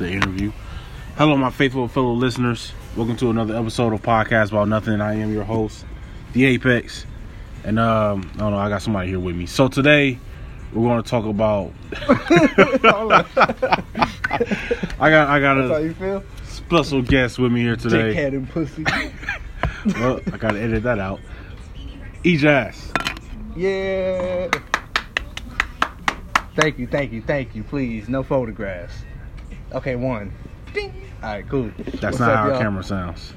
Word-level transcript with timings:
the 0.00 0.10
interview. 0.10 0.50
Hello, 1.16 1.36
my 1.36 1.50
faithful 1.50 1.86
fellow 1.86 2.12
listeners. 2.14 2.72
Welcome 2.96 3.16
to 3.18 3.28
another 3.28 3.54
episode 3.54 3.92
of 3.92 4.00
Podcast 4.00 4.48
About 4.48 4.66
Nothing. 4.68 5.00
I 5.02 5.14
am 5.16 5.30
your 5.32 5.44
host, 5.44 5.84
The 6.32 6.46
Apex. 6.46 7.04
And, 7.64 7.78
um, 7.78 8.30
I 8.34 8.38
don't 8.38 8.52
know, 8.52 8.58
I 8.58 8.70
got 8.70 8.80
somebody 8.80 9.10
here 9.10 9.20
with 9.20 9.36
me. 9.36 9.44
So 9.44 9.68
today, 9.68 10.18
we're 10.72 10.88
going 10.88 11.02
to 11.02 11.08
talk 11.08 11.26
about. 11.26 11.72
I 14.98 15.10
got, 15.10 15.28
I 15.28 15.40
got 15.40 15.54
That's 15.68 15.80
a 15.80 15.82
you 15.84 15.92
feel? 15.94 16.24
special 16.44 17.02
guest 17.02 17.38
with 17.38 17.52
me 17.52 17.60
here 17.60 17.76
today. 17.76 18.14
Dickhead 18.14 18.28
and 18.28 18.48
pussy. 18.48 18.84
Well, 19.98 20.20
I 20.30 20.36
got 20.36 20.52
to 20.52 20.60
edit 20.60 20.82
that 20.82 20.98
out. 20.98 21.20
E-Jazz. 22.22 22.92
yeah. 23.56 24.48
Thank 26.54 26.78
you, 26.78 26.86
thank 26.86 27.12
you, 27.12 27.22
thank 27.22 27.54
you. 27.54 27.62
Please, 27.62 28.06
no 28.06 28.22
photographs. 28.22 28.92
Okay, 29.72 29.96
one. 29.96 30.32
Ding. 30.72 30.92
All 31.22 31.30
right, 31.30 31.48
cool. 31.48 31.70
That's 31.78 32.02
What's 32.02 32.18
not 32.18 32.30
up, 32.30 32.36
how 32.36 32.48
y'all? 32.48 32.56
a 32.56 32.60
camera 32.60 32.82
sounds. 32.82 33.32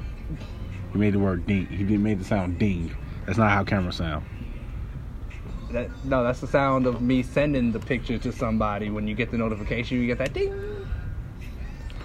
He 0.92 1.00
made 1.00 1.14
the 1.14 1.20
word 1.20 1.46
ding. 1.48 1.66
He 1.68 1.78
didn't 1.78 2.04
make 2.04 2.20
the 2.20 2.26
sound 2.26 2.60
ding. 2.60 2.96
That's 3.26 3.38
not 3.38 3.52
how 3.52 3.64
camera 3.64 3.92
sound. 3.92 4.26
That, 5.72 5.90
no, 6.06 6.24
that's 6.24 6.40
the 6.40 6.48
sound 6.48 6.86
of 6.86 7.02
me 7.02 7.24
sending 7.24 7.72
the 7.72 7.80
picture 7.80 8.18
to 8.20 8.32
somebody. 8.32 8.90
When 8.90 9.08
you 9.08 9.16
get 9.16 9.32
the 9.32 9.38
notification, 9.38 10.00
you 10.00 10.06
get 10.06 10.20
that 10.20 10.34
ding. 10.34 10.54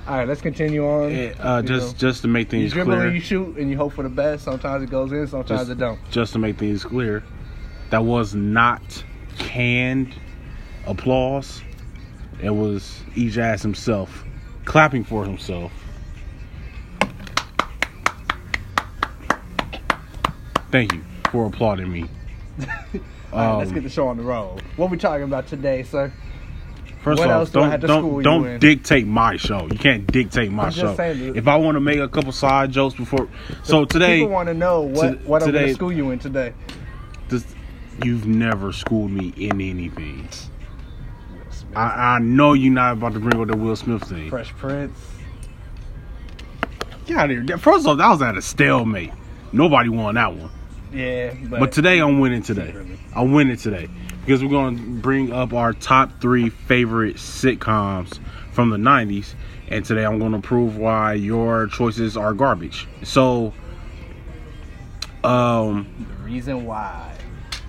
All 0.07 0.17
right, 0.17 0.27
let's 0.27 0.41
continue 0.41 0.87
on. 0.87 1.13
Eh, 1.13 1.35
uh, 1.39 1.61
just 1.61 1.93
know, 1.93 1.99
just 1.99 2.23
to 2.23 2.29
make 2.29 2.49
things 2.49 2.73
dribble 2.73 2.95
clear, 2.95 3.13
you 3.13 3.21
shoot, 3.21 3.59
and 3.59 3.71
you 3.71 3.77
hope 3.77 3.93
for 3.93 4.03
the 4.03 4.09
best. 4.09 4.43
Sometimes 4.43 4.83
it 4.83 4.89
goes 4.89 5.13
in, 5.13 5.27
sometimes 5.27 5.61
just, 5.61 5.71
it 5.71 5.79
don't. 5.79 6.01
just 6.11 6.33
to 6.33 6.39
make 6.39 6.57
things 6.57 6.83
clear, 6.83 7.23
that 7.91 8.03
was 8.03 8.35
not 8.35 9.05
canned 9.37 10.15
applause. 10.87 11.61
It 12.43 12.51
was 12.51 13.01
Ejaz 13.15 13.63
himself 13.63 14.25
clapping 14.65 15.05
for 15.05 15.25
himself. 15.25 15.73
Thank 20.71 20.93
you 20.93 21.03
for 21.31 21.47
applauding 21.47 21.91
me. 21.91 22.05
All 23.33 23.39
right, 23.39 23.57
let's 23.59 23.69
Um, 23.71 23.75
get 23.75 23.83
the 23.83 23.89
show 23.89 24.09
on 24.09 24.17
the 24.17 24.23
road. 24.23 24.63
What 24.77 24.87
are 24.87 24.91
we 24.91 24.97
talking 24.99 25.25
about 25.25 25.47
today, 25.47 25.83
sir? 25.83 26.13
First 27.03 27.21
What 27.21 27.29
off, 27.31 27.35
else 27.35 27.51
do 27.51 27.61
don't 27.61 27.81
to 27.81 27.87
don't 27.87 28.23
don't 28.23 28.59
dictate 28.59 29.07
my 29.07 29.37
show. 29.37 29.69
You 29.71 29.79
can't 29.79 30.07
dictate 30.07 30.51
my 30.51 30.69
show. 30.71 30.95
saying, 30.97 31.37
if 31.37 31.47
I 31.47 31.57
want 31.57 31.77
to 31.77 31.81
make 31.81 31.99
a 31.99 32.09
couple 32.09 32.33
side 32.33 32.73
jokes 32.73 32.97
before, 32.97 33.29
so 33.63 33.85
today, 33.85 34.19
people 34.19 34.33
want 34.33 34.49
to 34.49 34.55
know 34.55 34.83
what 34.83 35.21
to- 35.21 35.29
what 35.29 35.43
I'm 35.43 35.53
gonna 35.53 35.73
school 35.75 35.93
you 35.93 36.11
in 36.11 36.19
today. 36.19 36.53
this, 37.29 37.47
you've 38.05 38.27
never 38.27 38.73
schooled 38.73 39.11
me 39.13 39.33
in 39.37 39.61
anything. 39.61 40.29
I, 41.75 42.17
I 42.17 42.19
know 42.19 42.53
you're 42.55 42.73
not 42.73 42.95
about 42.95 43.15
to 43.15 43.21
bring 43.21 43.41
up 43.41 43.49
the 43.49 43.57
Will 43.57 43.77
Smith 43.77 44.05
thing. 44.05 44.31
Fresh 44.31 44.53
Prince. 44.53 44.99
Get 47.07 47.17
out 47.17 47.31
of 47.31 47.49
here. 47.49 47.59
First 47.59 47.87
off, 47.87 47.99
that 47.99 48.09
was 48.09 48.23
at 48.23 48.37
a 48.37 48.43
stalemate. 48.43 49.13
Nobody 49.53 49.89
won 49.89 50.15
that 50.17 50.35
one. 50.35 50.51
Yeah, 50.93 51.35
but, 51.45 51.61
But 51.61 51.73
today, 51.73 52.01
I'm 52.01 52.21
winning 52.21 52.43
today. 52.43 52.67
Secretly. 52.67 52.99
I'm 53.15 53.33
winning 53.33 53.57
today 53.57 53.89
because 54.21 54.43
we're 54.43 54.51
going 54.51 54.77
to 54.77 54.83
bring 54.83 55.33
up 55.33 55.53
our 55.53 55.73
top 55.73 56.21
three 56.21 56.51
favorite 56.51 57.17
sitcoms 57.17 58.19
from 58.53 58.71
the 58.71 58.77
90s. 58.77 59.35
And 59.69 59.85
today, 59.85 60.05
I'm 60.05 60.19
going 60.19 60.33
to 60.33 60.41
prove 60.41 60.77
why 60.77 61.15
your 61.15 61.67
choices 61.67 62.17
are 62.17 62.33
garbage. 62.33 62.87
So, 63.03 63.53
um, 65.25 65.87
the 65.99 66.25
reason 66.25 66.65
why 66.65 67.15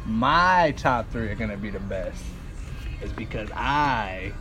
my 0.05 0.73
top 0.77 1.11
three 1.11 1.27
are 1.29 1.35
gonna 1.35 1.57
be 1.57 1.69
the 1.69 1.79
best 1.79 2.23
is 3.01 3.11
because 3.13 3.49
I 3.51 4.33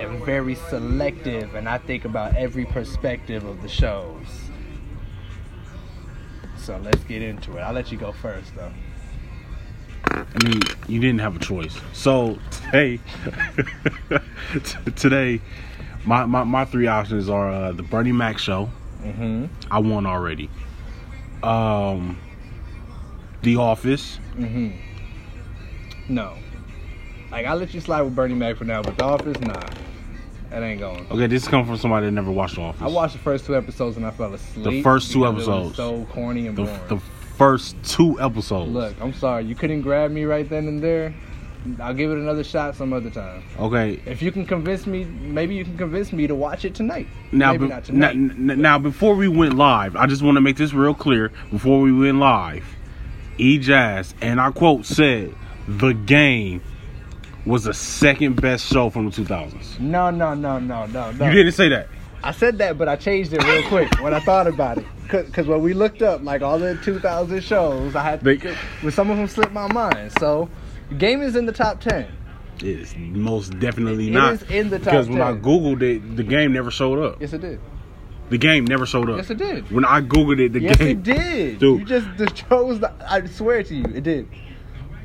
am 0.00 0.24
very 0.24 0.54
selective 0.54 1.54
and 1.54 1.68
I 1.68 1.78
think 1.78 2.04
about 2.04 2.36
every 2.36 2.64
perspective 2.64 3.44
of 3.44 3.62
the 3.62 3.68
shows. 3.68 4.26
So 6.56 6.78
let's 6.78 7.02
get 7.04 7.22
into 7.22 7.56
it. 7.56 7.60
I'll 7.60 7.72
let 7.72 7.90
you 7.90 7.98
go 7.98 8.12
first 8.12 8.54
though. 8.54 8.72
I 10.06 10.44
mean, 10.44 10.60
you 10.88 11.00
didn't 11.00 11.20
have 11.20 11.36
a 11.36 11.38
choice. 11.38 11.78
So 11.92 12.38
today, 12.50 13.00
t- 14.52 14.90
today, 14.96 15.40
my, 16.04 16.24
my 16.24 16.44
my 16.44 16.64
three 16.64 16.86
options 16.86 17.28
are 17.28 17.50
uh, 17.50 17.72
the 17.72 17.82
Bernie 17.82 18.12
Mac 18.12 18.38
show. 18.38 18.70
Mm-hmm. 19.02 19.46
I 19.70 19.78
won 19.78 20.06
already. 20.06 20.50
Um, 21.42 22.18
The 23.42 23.56
Office. 23.56 24.18
Mm-hmm. 24.36 26.14
No. 26.14 26.36
Like 27.30 27.46
I'll 27.46 27.56
let 27.56 27.72
you 27.74 27.80
slide 27.80 28.02
with 28.02 28.14
Bernie 28.14 28.34
Mac 28.34 28.56
for 28.56 28.64
now, 28.64 28.82
but 28.82 28.96
The 28.96 29.04
Office, 29.04 29.38
nah. 29.40 29.68
That 30.50 30.64
ain't 30.64 30.80
going. 30.80 31.06
Okay, 31.10 31.28
this 31.28 31.46
comes 31.46 31.68
from 31.68 31.76
somebody 31.76 32.06
that 32.06 32.12
never 32.12 32.30
watched 32.32 32.56
The 32.56 32.62
Office. 32.62 32.82
I 32.82 32.88
watched 32.88 33.12
the 33.12 33.20
first 33.20 33.46
two 33.46 33.56
episodes 33.56 33.96
and 33.96 34.04
I 34.04 34.10
fell 34.10 34.34
asleep. 34.34 34.64
The 34.64 34.82
first 34.82 35.12
two 35.12 35.20
because 35.20 35.46
it 35.46 35.50
was 35.50 35.66
episodes. 35.68 35.76
so 35.76 36.04
corny 36.12 36.46
and 36.48 36.56
the 36.58 36.64
boring. 36.64 36.80
the 36.88 36.98
first 37.36 37.76
two 37.84 38.20
episodes. 38.20 38.70
Look, 38.72 39.00
I'm 39.00 39.14
sorry, 39.14 39.44
you 39.44 39.54
couldn't 39.54 39.82
grab 39.82 40.10
me 40.10 40.24
right 40.24 40.48
then 40.48 40.66
and 40.66 40.82
there. 40.82 41.14
I'll 41.78 41.92
give 41.94 42.10
it 42.10 42.16
another 42.16 42.42
shot 42.42 42.74
some 42.74 42.92
other 42.94 43.10
time. 43.10 43.44
Okay, 43.58 44.00
If 44.06 44.22
you 44.22 44.32
can 44.32 44.46
convince 44.46 44.86
me, 44.86 45.04
maybe 45.04 45.54
you 45.54 45.62
can 45.62 45.76
convince 45.76 46.10
me 46.10 46.26
to 46.26 46.34
watch 46.34 46.64
it 46.64 46.74
tonight. 46.74 47.06
now 47.32 47.52
maybe 47.52 47.66
be- 47.66 47.68
not 47.70 47.88
now, 47.92 48.08
tonight. 48.10 48.40
n- 48.50 48.60
now 48.62 48.78
before 48.78 49.14
we 49.14 49.28
went 49.28 49.54
live, 49.54 49.94
I 49.94 50.06
just 50.06 50.22
want 50.22 50.36
to 50.36 50.40
make 50.40 50.56
this 50.56 50.72
real 50.72 50.94
clear. 50.94 51.30
Before 51.50 51.80
we 51.80 51.92
went 51.92 52.18
live, 52.18 52.64
E 53.38 53.58
Jazz 53.58 54.14
and 54.22 54.40
I 54.40 54.50
quote 54.52 54.84
said 54.86 55.34
the 55.68 55.92
game 55.92 56.62
was 57.50 57.64
the 57.64 57.74
second 57.74 58.40
best 58.40 58.66
show 58.66 58.88
from 58.90 59.06
the 59.10 59.12
2000s. 59.12 59.78
no, 59.80 60.10
no, 60.10 60.34
no, 60.34 60.58
no, 60.58 60.86
no, 60.86 61.10
no. 61.12 61.26
You 61.26 61.32
didn't 61.32 61.52
say 61.52 61.68
that. 61.70 61.88
I 62.22 62.32
said 62.32 62.58
that, 62.58 62.76
but 62.78 62.88
I 62.88 62.96
changed 62.96 63.32
it 63.32 63.42
real 63.44 63.62
quick 63.68 64.00
when 64.00 64.12
I 64.14 64.20
thought 64.20 64.46
about 64.46 64.78
it. 64.78 64.86
Because 65.10 65.48
when 65.48 65.60
we 65.60 65.72
looked 65.74 66.02
up 66.02 66.22
like 66.22 66.40
all 66.40 66.56
the 66.60 66.76
2000 66.84 67.42
shows, 67.42 67.96
I 67.96 68.02
had 68.04 68.20
They- 68.20 68.36
with 68.84 68.94
some 68.94 69.10
of 69.10 69.16
them 69.16 69.26
slipped 69.26 69.52
my 69.52 69.66
mind. 69.72 70.12
So, 70.20 70.48
game 70.98 71.20
is 71.20 71.34
in 71.34 71.46
the 71.46 71.52
top 71.52 71.80
10. 71.80 72.06
It 72.58 72.64
is 72.64 72.94
most 72.96 73.58
definitely 73.58 74.06
It 74.06 74.12
not. 74.12 74.34
is 74.34 74.42
in 74.44 74.70
the 74.70 74.78
top 74.78 74.84
because 74.92 75.08
when 75.08 75.20
I 75.20 75.32
googled 75.32 75.82
it, 75.82 76.16
the 76.16 76.22
game 76.22 76.52
never 76.52 76.70
showed 76.70 77.00
up. 77.00 77.20
Yes, 77.20 77.32
it 77.32 77.40
did. 77.40 77.58
The 78.28 78.38
game 78.38 78.64
never 78.64 78.86
showed 78.86 79.10
up. 79.10 79.16
Yes, 79.16 79.30
it 79.30 79.38
did. 79.38 79.68
When 79.72 79.84
I 79.84 80.00
googled 80.00 80.38
it, 80.38 80.52
the 80.52 80.60
Yes, 80.60 80.76
game. 80.76 81.02
Yes, 81.04 81.18
it 81.18 81.24
did. 81.24 81.58
Dude. 81.64 81.80
You 81.80 81.84
just 81.86 82.36
chose. 82.48 82.78
The, 82.78 82.92
I 83.10 83.26
swear 83.26 83.64
to 83.64 83.74
you, 83.74 83.84
it 83.92 84.04
did. 84.04 84.28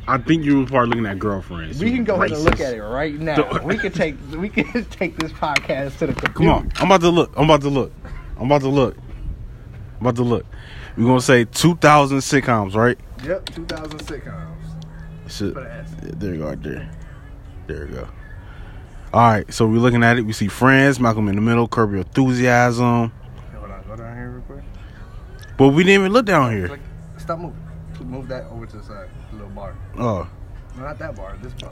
I 0.08 0.18
think 0.20 0.44
you 0.44 0.60
were 0.60 0.66
probably 0.68 0.90
looking 0.90 1.06
at 1.08 1.18
girlfriends. 1.20 1.80
We 1.80 1.92
can 1.92 2.04
go 2.04 2.16
ahead 2.16 2.32
and 2.32 2.44
look 2.44 2.60
at 2.60 2.76
it 2.76 2.82
right 2.84 3.14
now. 3.16 3.36
Don't- 3.38 3.64
we 3.64 3.78
can 3.78 3.92
take 3.92 4.16
we 4.38 4.50
can 4.50 4.86
take 4.92 5.18
this 5.18 5.32
podcast 5.32 5.98
to 6.00 6.08
the 6.08 6.14
computer. 6.14 6.34
Come 6.34 6.48
on, 6.50 6.72
I'm 6.78 6.86
about 6.88 7.02
to 7.02 7.10
look. 7.10 7.34
I'm 7.36 7.46
about 7.46 7.62
to 7.62 7.70
look. 7.70 7.92
I'm 8.38 8.46
about 8.46 8.62
to 8.62 8.70
look. 8.70 8.96
I'm 10.00 10.02
about 10.08 10.16
to 10.18 10.24
look. 10.24 10.46
We're 10.98 11.06
gonna 11.06 11.22
say 11.22 11.46
2000 11.46 12.20
sitcoms, 12.20 12.76
right? 12.76 12.98
Yep, 13.24 13.46
2000 13.56 14.00
sitcoms. 14.00 14.52
Shit. 15.28 15.54
Put 15.56 15.64
an 15.64 15.72
S. 15.72 15.90
Yeah, 16.04 16.12
there 16.16 16.34
you 16.34 16.40
go, 16.42 16.50
right 16.50 16.62
there. 16.62 16.92
There 17.68 17.88
you 17.88 17.94
go. 17.96 18.08
All 19.14 19.22
right, 19.22 19.52
so 19.54 19.66
we're 19.66 19.80
looking 19.80 20.04
at 20.04 20.18
it. 20.18 20.22
We 20.26 20.34
see 20.34 20.48
Friends, 20.50 21.00
Malcolm 21.00 21.28
in 21.30 21.36
the 21.36 21.42
Middle, 21.42 21.68
Curb 21.68 21.92
Your 21.92 22.00
Enthusiasm, 22.02 23.12
Hold 23.56 23.72
on, 23.72 23.84
go 23.88 23.96
down 23.96 24.16
here 24.16 24.30
real 24.30 24.42
quick. 24.44 24.64
but 25.58 25.70
we 25.70 25.84
didn't 25.84 26.02
even 26.02 26.14
look 26.14 26.26
down 26.26 26.52
here. 26.56 26.68
Click. 26.68 26.80
Stop 27.18 27.40
moving. 27.40 27.58
Move 28.02 28.28
that 28.28 28.46
over 28.52 28.66
to 28.66 28.78
the 28.78 28.84
side, 28.84 29.10
the 29.32 29.38
little 29.38 29.52
bar. 29.52 29.76
Oh, 29.98 30.28
No, 30.78 30.84
not 30.84 31.00
that 31.00 31.16
bar. 31.16 31.38
This 31.42 31.54
bar. 31.54 31.72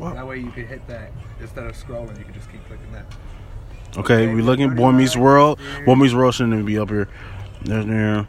oh. 0.00 0.14
That 0.14 0.26
way 0.26 0.38
you 0.38 0.50
can 0.50 0.66
hit 0.66 0.86
that 0.88 1.12
instead 1.40 1.64
of 1.66 1.72
scrolling. 1.76 2.18
You 2.18 2.24
can 2.24 2.34
just 2.34 2.50
keep 2.50 2.64
clicking 2.66 2.90
that. 2.92 3.04
Okay, 3.98 4.24
Okay, 4.24 4.34
we 4.34 4.40
looking. 4.42 4.74
Boy 4.74 4.90
Meets 4.92 5.16
World. 5.16 5.60
yeah. 5.60 5.84
Boy 5.84 5.94
Meets 5.96 6.14
World 6.14 6.34
shouldn't 6.34 6.54
even 6.54 6.64
be 6.66 6.78
up 6.78 6.88
here. 6.88 7.08
There's 7.64 7.84
there. 7.86 8.26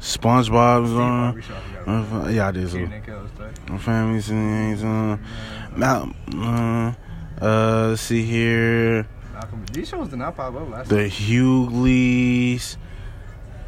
SpongeBob's 0.00 0.92
on. 0.92 1.42
Uh, 1.86 2.28
yeah, 2.30 2.48
I 2.48 2.50
did. 2.52 2.70
So. 2.70 2.78
Kenan 2.78 3.02
Kells, 3.02 3.30
right? 3.38 3.68
My 3.70 3.76
family's 3.78 4.30
on. 4.82 5.20
Mal- 5.76 6.12
uh, 6.34 6.92
uh, 7.44 7.86
let's 7.90 8.02
see 8.02 8.22
here. 8.24 9.06
Malcolm. 9.34 9.64
These 9.72 9.88
shows 9.88 10.08
did 10.08 10.18
not 10.18 10.34
pop 10.36 10.54
up 10.54 10.70
last. 10.70 10.88
The. 10.88 11.06
Hughleys. 11.08 12.78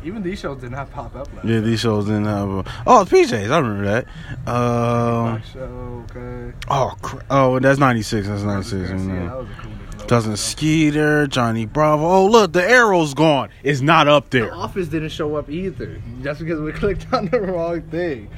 Even 0.04 0.22
these 0.22 0.40
shows 0.40 0.60
did 0.60 0.72
not 0.72 0.90
pop 0.90 1.14
up 1.14 1.32
last. 1.34 1.46
Yeah, 1.46 1.60
these 1.60 1.80
shows 1.80 2.06
didn't 2.06 2.24
have. 2.24 2.48
A, 2.48 2.64
oh, 2.86 3.04
PJs. 3.08 3.50
I 3.50 3.58
remember 3.58 3.84
that. 3.84 4.06
Um. 4.50 5.26
Rock 5.34 5.42
show, 5.52 6.04
okay. 6.10 6.56
Oh, 6.68 6.94
cr- 7.02 7.20
oh, 7.30 7.58
that's 7.60 7.78
ninety 7.78 8.02
six. 8.02 8.26
That's 8.28 8.42
ninety 8.42 8.68
six. 8.68 8.90
Yeah, 8.90 8.96
that 8.96 9.04
was 9.36 9.48
a 9.48 9.60
cool 9.60 9.70
looking 9.70 10.08
Cousin 10.08 10.36
Skeeter, 10.36 11.26
Johnny 11.28 11.64
Bravo. 11.66 12.04
Oh, 12.04 12.26
look, 12.26 12.52
the 12.52 12.62
arrow's 12.68 13.14
gone. 13.14 13.50
It's 13.62 13.80
not 13.80 14.08
up 14.08 14.30
The 14.30 14.40
there. 14.40 14.54
office 14.54 14.88
didn't 14.88 15.10
show 15.10 15.36
up 15.36 15.48
either. 15.48 16.02
Just 16.22 16.40
because 16.40 16.60
we 16.60 16.72
clicked 16.82 17.06
on 17.12 17.26
the 17.26 17.40
wrong 17.40 17.82
thing. 17.82 18.28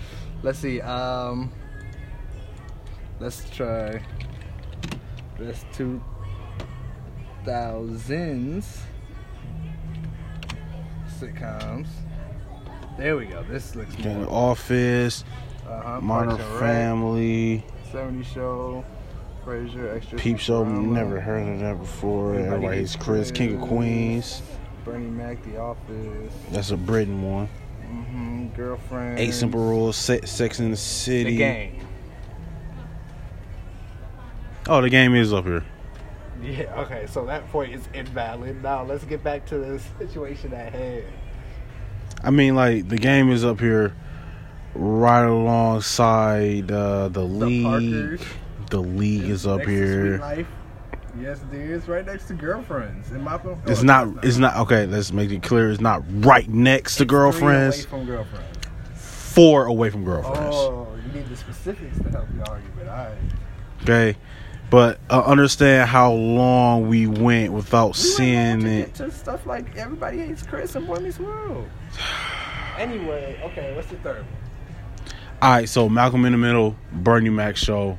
Let's 0.43 0.59
see. 0.59 0.81
Um, 0.83 1.51
let's 3.19 3.49
try 3.51 4.03
this 5.39 5.65
two 5.73 6.03
thousands 7.45 8.83
sitcoms. 11.21 11.87
There 12.97 13.17
we 13.17 13.27
go. 13.27 13.43
This 13.45 13.75
looks 13.75 13.95
The 13.97 14.09
more. 14.11 14.27
Office, 14.31 15.25
Uh-huh. 15.69 16.01
Modern 16.01 16.29
Parks 16.37 16.43
and 16.45 16.53
Rec, 16.53 16.61
Family. 16.61 17.65
70 17.93 18.25
Show. 18.25 18.85
Frasier, 19.45 19.95
extra. 19.97 20.19
Peep 20.19 20.39
Show, 20.39 20.65
never 20.65 21.21
heard 21.21 21.47
of 21.49 21.61
that 21.61 21.79
before. 21.79 22.31
Everybody 22.35 22.55
Everybody 22.55 22.77
hates 22.79 22.93
Hates 22.95 23.05
Chris, 23.05 23.31
King 23.31 23.61
of 23.61 23.69
Queens. 23.69 24.43
Bernie 24.85 25.07
Mac, 25.07 25.43
The 25.45 25.59
Office. 25.59 26.33
That's 26.51 26.71
a 26.71 26.77
Britain 26.77 27.23
one. 27.23 27.49
Mm-hmm. 27.83 28.49
Girlfriend. 28.57 29.19
Eight 29.19 29.33
Simple 29.33 29.61
Rules, 29.61 29.97
Se- 29.97 30.25
Sex 30.25 30.61
in 30.61 30.71
the 30.71 30.77
City. 30.77 31.31
The 31.33 31.37
game. 31.37 31.87
Oh, 34.67 34.81
the 34.81 34.89
game 34.91 35.15
is 35.15 35.33
up 35.33 35.45
here. 35.45 35.63
Yeah. 36.45 36.83
Okay. 36.83 37.07
So 37.07 37.25
that 37.27 37.49
point 37.51 37.75
is 37.75 37.89
invalid. 37.95 38.63
Now 38.63 38.85
let's 38.85 39.05
get 39.05 39.25
back 39.25 39.47
to 39.47 39.59
the 39.59 39.81
situation 39.99 40.53
at 40.53 40.73
hand. 40.73 41.05
I 42.23 42.31
mean, 42.31 42.55
like 42.55 42.89
the 42.89 42.99
game 42.99 43.31
is 43.31 43.45
up 43.45 43.61
here, 43.61 43.95
right 44.75 45.25
alongside 45.25 46.71
uh, 46.71 47.09
the 47.09 47.23
league. 47.25 47.65
Parkers. 47.65 48.23
The 48.71 48.81
league 48.81 49.25
is 49.25 49.47
up 49.47 49.63
here. 49.63 50.47
Yes, 51.21 51.41
it 51.53 51.59
is. 51.59 51.87
Right 51.87 52.05
next 52.05 52.27
to 52.27 52.35
girlfriends. 52.35 53.13
In 53.13 53.23
my 53.23 53.35
oh, 53.45 53.59
It's 53.67 53.83
not. 53.83 54.25
It's 54.25 54.39
not 54.39 54.57
okay. 54.59 54.87
Let's 54.87 55.13
make 55.13 55.31
it 55.31 55.43
clear. 55.43 55.71
It's 55.71 55.81
not 55.81 56.03
right 56.25 56.49
next 56.49 56.97
to 56.97 57.05
girlfriends. 57.05 57.85
Three 57.85 57.99
away 57.99 58.05
from 58.05 58.07
girlfriends. 58.07 58.59
Four 58.97 59.67
away 59.67 59.91
from 59.91 60.05
girlfriends. 60.05 60.57
Oh, 60.57 60.89
you 61.07 61.13
need 61.13 61.29
the 61.29 61.37
specifics 61.37 61.99
to 61.99 62.11
help 62.11 62.27
the 62.37 62.51
argument. 62.51 62.89
All 62.89 62.97
right. 62.97 63.19
Okay, 63.83 64.17
but 64.71 64.99
uh, 65.11 65.23
understand 65.23 65.89
how 65.89 66.13
long 66.13 66.89
we 66.89 67.07
went 67.07 67.53
without 67.53 67.89
We 67.89 67.95
seeing 67.95 68.61
to 68.61 68.69
it. 68.69 68.95
to 68.97 69.11
stuff 69.11 69.47
like 69.47 69.77
everybody 69.77 70.19
hates 70.19 70.43
Chris 70.43 70.75
and 70.75 70.87
Boy 70.87 70.97
Meets 70.97 71.19
World. 71.19 71.69
Anyway, 72.77 73.41
okay, 73.45 73.73
what's 73.77 73.87
the 73.87 73.97
third 73.99 74.17
one? 74.25 75.15
All 75.41 75.51
right, 75.53 75.69
so 75.69 75.89
Malcolm 75.89 76.25
in 76.25 76.33
the 76.33 76.39
Middle, 76.39 76.75
Bernie 76.91 77.31
Mac 77.31 77.57
show, 77.57 77.97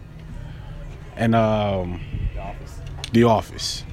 and 1.15 1.33
um, 1.33 2.01
The 2.33 2.41
Office. 2.41 2.79
The 3.13 3.23
Office. 3.23 3.83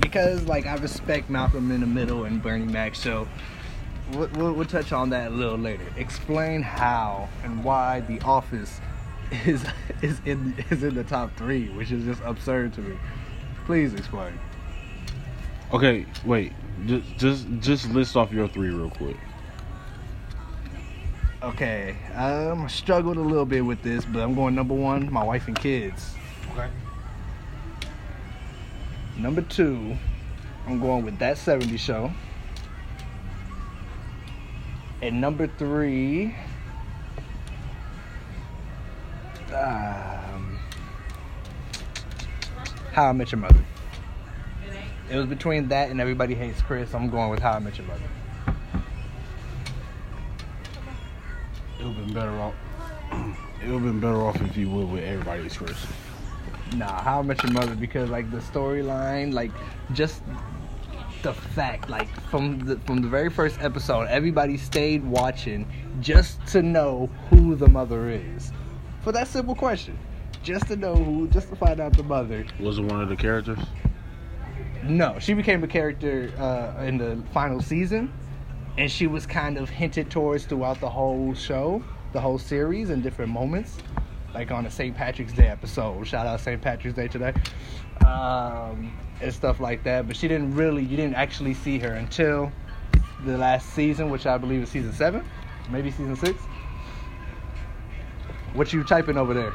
Because 0.00 0.44
like 0.46 0.66
I 0.66 0.76
respect 0.76 1.28
Malcolm 1.28 1.70
in 1.70 1.80
the 1.80 1.86
Middle 1.86 2.24
and 2.24 2.42
Bernie 2.42 2.64
Mac, 2.64 2.94
so 2.94 3.28
we'll, 4.12 4.28
we'll, 4.34 4.52
we'll 4.54 4.64
touch 4.66 4.92
on 4.92 5.10
that 5.10 5.28
a 5.28 5.34
little 5.34 5.58
later. 5.58 5.84
Explain 5.98 6.62
how 6.62 7.28
and 7.44 7.62
why 7.62 8.00
The 8.00 8.18
Office 8.22 8.80
is 9.46 9.64
is 10.02 10.20
in 10.24 10.54
is 10.70 10.82
in 10.82 10.94
the 10.94 11.04
top 11.04 11.34
three, 11.36 11.68
which 11.70 11.92
is 11.92 12.04
just 12.04 12.22
absurd 12.24 12.74
to 12.74 12.80
me. 12.80 12.96
Please 13.66 13.94
explain. 13.94 14.32
Okay, 15.72 16.06
wait. 16.24 16.52
Just 16.86 17.16
just 17.16 17.46
just 17.60 17.90
list 17.90 18.16
off 18.16 18.32
your 18.32 18.48
three 18.48 18.70
real 18.70 18.90
quick. 18.90 19.16
Okay, 21.42 21.96
um, 22.14 22.64
I 22.64 22.66
struggled 22.66 23.16
a 23.16 23.22
little 23.22 23.46
bit 23.46 23.62
with 23.62 23.82
this, 23.82 24.04
but 24.04 24.20
I'm 24.20 24.34
going 24.34 24.54
number 24.54 24.74
one, 24.74 25.10
my 25.10 25.24
wife 25.24 25.48
and 25.48 25.58
kids. 25.58 26.14
Okay. 26.52 26.68
Number 29.16 29.40
two, 29.42 29.96
I'm 30.66 30.80
going 30.80 31.04
with 31.04 31.18
that 31.18 31.38
70 31.38 31.76
show. 31.78 32.10
And 35.00 35.20
number 35.20 35.46
three, 35.46 36.34
um, 39.60 40.58
How 42.92 43.08
I 43.08 43.12
Met 43.12 43.32
Your 43.32 43.40
Mother. 43.40 43.64
It 45.10 45.16
was 45.16 45.26
between 45.26 45.68
that 45.68 45.90
and 45.90 46.00
Everybody 46.00 46.34
Hates 46.34 46.62
Chris. 46.62 46.94
I'm 46.94 47.10
going 47.10 47.30
with 47.30 47.40
How 47.40 47.52
I 47.52 47.58
Met 47.58 47.76
Your 47.78 47.86
Mother. 47.86 48.02
It 51.78 51.84
would 51.84 51.94
have 51.94 52.06
been 52.06 52.14
better 52.14 52.32
off. 52.40 52.54
It 53.62 53.66
would 53.66 53.82
have 53.82 53.82
been 53.82 54.00
better 54.00 54.22
off 54.22 54.40
if 54.40 54.56
you 54.56 54.70
would 54.70 54.90
with 54.90 55.04
everybody's 55.04 55.54
Chris. 55.54 55.76
Nah, 56.76 57.02
How 57.02 57.18
I 57.18 57.22
Met 57.22 57.42
Your 57.42 57.52
Mother 57.52 57.74
because 57.74 58.08
like 58.08 58.30
the 58.30 58.38
storyline, 58.38 59.34
like 59.34 59.50
just 59.92 60.22
the 61.22 61.34
fact, 61.34 61.90
like 61.90 62.08
from 62.30 62.60
the 62.60 62.78
from 62.86 63.02
the 63.02 63.08
very 63.08 63.28
first 63.28 63.60
episode, 63.60 64.08
everybody 64.08 64.56
stayed 64.56 65.04
watching 65.04 65.70
just 66.00 66.44
to 66.46 66.62
know 66.62 67.10
who 67.28 67.54
the 67.54 67.68
mother 67.68 68.08
is. 68.08 68.50
For 69.02 69.12
that 69.12 69.28
simple 69.28 69.54
question, 69.54 69.98
just 70.42 70.66
to 70.68 70.76
know 70.76 70.94
who, 70.94 71.26
just 71.28 71.48
to 71.48 71.56
find 71.56 71.80
out 71.80 71.96
the 71.96 72.02
mother. 72.02 72.44
Was 72.58 72.78
it 72.78 72.82
one 72.82 73.00
of 73.00 73.08
the 73.08 73.16
characters? 73.16 73.58
No, 74.82 75.18
she 75.18 75.34
became 75.34 75.64
a 75.64 75.68
character 75.68 76.32
uh, 76.38 76.82
in 76.82 76.98
the 76.98 77.22
final 77.32 77.60
season, 77.60 78.12
and 78.76 78.90
she 78.90 79.06
was 79.06 79.26
kind 79.26 79.56
of 79.56 79.70
hinted 79.70 80.10
towards 80.10 80.44
throughout 80.44 80.80
the 80.80 80.88
whole 80.88 81.34
show, 81.34 81.82
the 82.12 82.20
whole 82.20 82.38
series, 82.38 82.90
in 82.90 83.00
different 83.00 83.30
moments, 83.30 83.78
like 84.34 84.50
on 84.50 84.64
the 84.64 84.70
St. 84.70 84.94
Patrick's 84.94 85.32
Day 85.32 85.48
episode. 85.48 86.06
Shout 86.06 86.26
out 86.26 86.40
St. 86.40 86.60
Patrick's 86.60 86.96
Day 86.96 87.08
today, 87.08 87.32
um, 88.06 88.92
and 89.22 89.32
stuff 89.32 89.60
like 89.60 89.82
that. 89.84 90.06
But 90.06 90.16
she 90.16 90.28
didn't 90.28 90.54
really, 90.54 90.82
you 90.82 90.96
didn't 90.96 91.16
actually 91.16 91.54
see 91.54 91.78
her 91.78 91.92
until 91.92 92.52
the 93.24 93.36
last 93.38 93.70
season, 93.70 94.10
which 94.10 94.26
I 94.26 94.36
believe 94.36 94.62
is 94.62 94.68
season 94.68 94.92
seven, 94.92 95.24
maybe 95.70 95.90
season 95.90 96.16
six. 96.16 96.42
What 98.54 98.72
you 98.72 98.82
typing 98.84 99.16
over 99.16 99.34
there? 99.34 99.52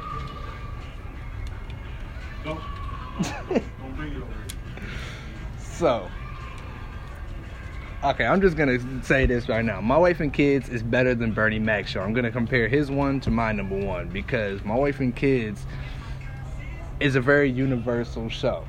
So, 5.76 6.10
okay, 8.02 8.26
I'm 8.26 8.40
just 8.40 8.56
gonna 8.56 8.80
say 9.04 9.26
this 9.26 9.50
right 9.50 9.64
now. 9.66 9.82
My 9.82 9.98
wife 9.98 10.22
and 10.22 10.34
kids 10.34 10.70
is 10.70 10.82
better 10.82 11.14
than 11.14 11.34
Bernie 11.34 11.60
Mac 11.60 11.86
show. 11.86 12.00
I'm 12.02 12.14
gonna 12.14 12.32
compare 12.32 12.70
his 12.70 12.90
one 12.90 13.20
to 13.22 13.30
my 13.30 13.52
number 13.52 13.78
one 13.78 14.08
because 14.08 14.64
my 14.64 14.76
wife 14.76 15.02
and 15.02 15.14
kids 15.14 15.66
is 17.02 17.18
a 17.18 17.22
very 17.22 17.52
universal 17.52 18.30
show. 18.30 18.66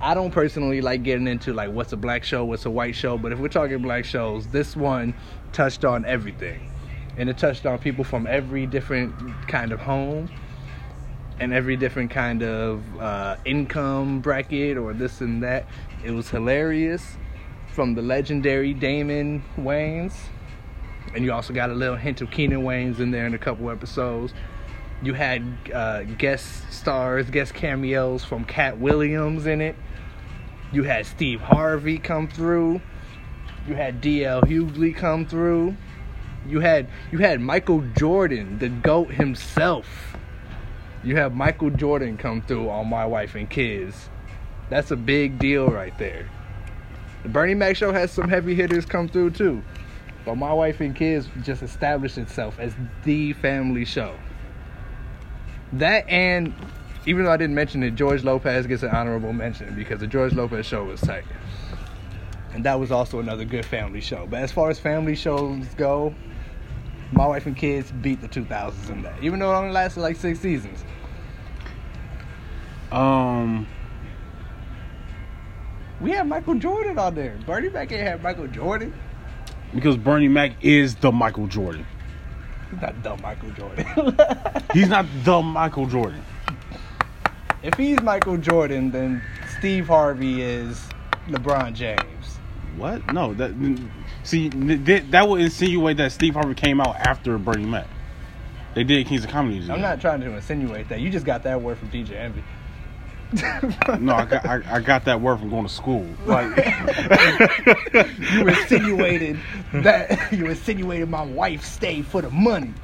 I 0.00 0.14
don't 0.14 0.30
personally 0.30 0.80
like 0.80 1.02
getting 1.02 1.26
into 1.26 1.52
like 1.52 1.70
what's 1.70 1.92
a 1.92 1.96
black 1.96 2.22
show, 2.22 2.44
what's 2.44 2.66
a 2.66 2.70
white 2.70 2.94
show, 2.94 3.18
but 3.18 3.32
if 3.32 3.40
we're 3.40 3.48
talking 3.48 3.82
black 3.82 4.04
shows, 4.04 4.46
this 4.46 4.76
one 4.76 5.14
touched 5.52 5.84
on 5.84 6.04
everything. 6.04 6.71
And 7.16 7.28
it 7.28 7.38
touched 7.38 7.66
on 7.66 7.78
people 7.78 8.04
from 8.04 8.26
every 8.26 8.66
different 8.66 9.14
kind 9.48 9.72
of 9.72 9.80
home 9.80 10.30
and 11.38 11.52
every 11.52 11.76
different 11.76 12.10
kind 12.10 12.42
of 12.42 12.82
uh, 13.00 13.36
income 13.44 14.20
bracket 14.20 14.76
or 14.76 14.92
this 14.92 15.20
and 15.20 15.42
that. 15.42 15.66
It 16.04 16.12
was 16.12 16.30
hilarious 16.30 17.16
from 17.72 17.94
the 17.94 18.02
legendary 18.02 18.74
Damon 18.74 19.42
Wayans. 19.56 20.14
And 21.14 21.24
you 21.24 21.32
also 21.32 21.52
got 21.52 21.70
a 21.70 21.74
little 21.74 21.96
hint 21.96 22.20
of 22.20 22.30
Keenen 22.30 22.62
Wayans 22.62 23.00
in 23.00 23.10
there 23.10 23.26
in 23.26 23.34
a 23.34 23.38
couple 23.38 23.70
episodes. 23.70 24.32
You 25.02 25.14
had 25.14 25.44
uh, 25.74 26.04
guest 26.04 26.72
stars, 26.72 27.28
guest 27.28 27.54
cameos 27.54 28.24
from 28.24 28.44
Katt 28.44 28.78
Williams 28.78 29.46
in 29.46 29.60
it. 29.60 29.74
You 30.72 30.84
had 30.84 31.06
Steve 31.06 31.40
Harvey 31.40 31.98
come 31.98 32.28
through. 32.28 32.80
You 33.66 33.74
had 33.74 34.00
DL 34.00 34.44
Hughley 34.44 34.94
come 34.94 35.26
through. 35.26 35.76
You 36.48 36.60
had 36.60 36.88
you 37.10 37.18
had 37.18 37.40
Michael 37.40 37.82
Jordan, 37.96 38.58
the 38.58 38.68
GOAT 38.68 39.12
himself. 39.12 40.16
You 41.04 41.16
have 41.16 41.34
Michael 41.34 41.70
Jordan 41.70 42.16
come 42.16 42.42
through 42.42 42.68
on 42.70 42.88
My 42.88 43.04
Wife 43.06 43.34
and 43.34 43.48
Kids. 43.48 44.08
That's 44.70 44.90
a 44.90 44.96
big 44.96 45.38
deal 45.38 45.68
right 45.68 45.96
there. 45.98 46.28
The 47.22 47.28
Bernie 47.28 47.54
Mac 47.54 47.76
show 47.76 47.92
has 47.92 48.10
some 48.10 48.28
heavy 48.28 48.54
hitters 48.54 48.84
come 48.84 49.08
through 49.08 49.30
too. 49.30 49.62
But 50.24 50.36
My 50.36 50.52
Wife 50.52 50.80
and 50.80 50.94
Kids 50.94 51.28
just 51.42 51.62
established 51.62 52.18
itself 52.18 52.58
as 52.58 52.74
the 53.04 53.32
family 53.34 53.84
show. 53.84 54.14
That 55.72 56.08
and 56.08 56.54
even 57.06 57.24
though 57.24 57.32
I 57.32 57.36
didn't 57.36 57.54
mention 57.54 57.82
it, 57.82 57.94
George 57.96 58.22
Lopez 58.22 58.66
gets 58.66 58.82
an 58.82 58.90
honorable 58.90 59.32
mention 59.32 59.74
because 59.74 60.00
the 60.00 60.06
George 60.06 60.34
Lopez 60.34 60.66
show 60.66 60.84
was 60.84 61.00
tight. 61.00 61.24
And 62.54 62.64
that 62.64 62.78
was 62.78 62.90
also 62.92 63.18
another 63.20 63.44
good 63.44 63.64
family 63.64 64.00
show. 64.00 64.26
But 64.26 64.40
as 64.42 64.52
far 64.52 64.68
as 64.70 64.78
family 64.78 65.14
shows 65.14 65.64
go, 65.76 66.14
My 67.12 67.26
Wife 67.26 67.46
and 67.46 67.56
Kids 67.56 67.90
beat 67.92 68.20
the 68.20 68.28
2000s 68.28 68.90
in 68.90 69.02
that. 69.02 69.14
Even 69.22 69.38
though 69.38 69.52
it 69.52 69.56
only 69.56 69.72
lasted 69.72 70.00
like 70.00 70.16
six 70.16 70.38
seasons. 70.40 70.84
Um, 72.90 73.66
We 76.00 76.10
had 76.10 76.26
Michael 76.28 76.56
Jordan 76.56 76.98
on 76.98 77.14
there. 77.14 77.38
Bernie 77.46 77.68
Mac 77.70 77.90
ain't 77.92 78.02
had 78.06 78.22
Michael 78.22 78.48
Jordan. 78.48 78.92
because 79.74 79.96
Bernie 79.96 80.28
Mac 80.28 80.52
is 80.62 80.94
the 80.96 81.10
Michael 81.12 81.46
Jordan. 81.46 81.86
He's 82.70 82.80
not 82.82 83.02
the 83.02 83.16
Michael 83.22 83.50
Jordan. 83.50 83.86
He's 84.72 84.88
not 84.88 85.06
the 85.24 85.42
Michael 85.42 85.86
Jordan. 85.86 86.22
if 87.62 87.74
he's 87.74 88.00
Michael 88.00 88.38
Jordan, 88.38 88.90
then 88.90 89.22
Steve 89.58 89.86
Harvey 89.88 90.40
is 90.42 90.88
LeBron 91.28 91.74
James. 91.74 92.21
What? 92.76 93.12
No, 93.12 93.34
that 93.34 93.52
see 94.22 94.48
that, 94.48 95.10
that 95.10 95.28
would 95.28 95.40
insinuate 95.40 95.96
that 95.98 96.12
Steve 96.12 96.34
Harvey 96.34 96.54
came 96.54 96.80
out 96.80 96.96
after 96.96 97.36
Bernie 97.38 97.66
Mac. 97.66 97.86
They 98.74 98.84
did 98.84 99.06
Kings 99.06 99.24
of 99.24 99.30
Comedy. 99.30 99.70
I'm 99.70 99.80
not 99.80 100.00
trying 100.00 100.20
to 100.20 100.30
insinuate 100.30 100.88
that. 100.88 101.00
You 101.00 101.10
just 101.10 101.26
got 101.26 101.42
that 101.42 101.60
word 101.60 101.78
from 101.78 101.90
DJ 101.90 102.12
Envy. 102.12 102.42
No, 103.98 104.14
I 104.14 104.24
got 104.26 104.46
I, 104.46 104.62
I 104.76 104.80
got 104.80 105.06
that 105.06 105.20
word 105.20 105.38
from 105.38 105.48
going 105.48 105.66
to 105.66 105.72
school. 105.72 106.06
Like, 106.26 106.54
you 108.32 108.48
insinuated 108.48 109.38
that 109.72 110.32
you 110.32 110.46
insinuated 110.46 111.08
my 111.08 111.22
wife 111.22 111.64
stayed 111.64 112.06
for 112.06 112.20
the 112.20 112.30
money. 112.30 112.74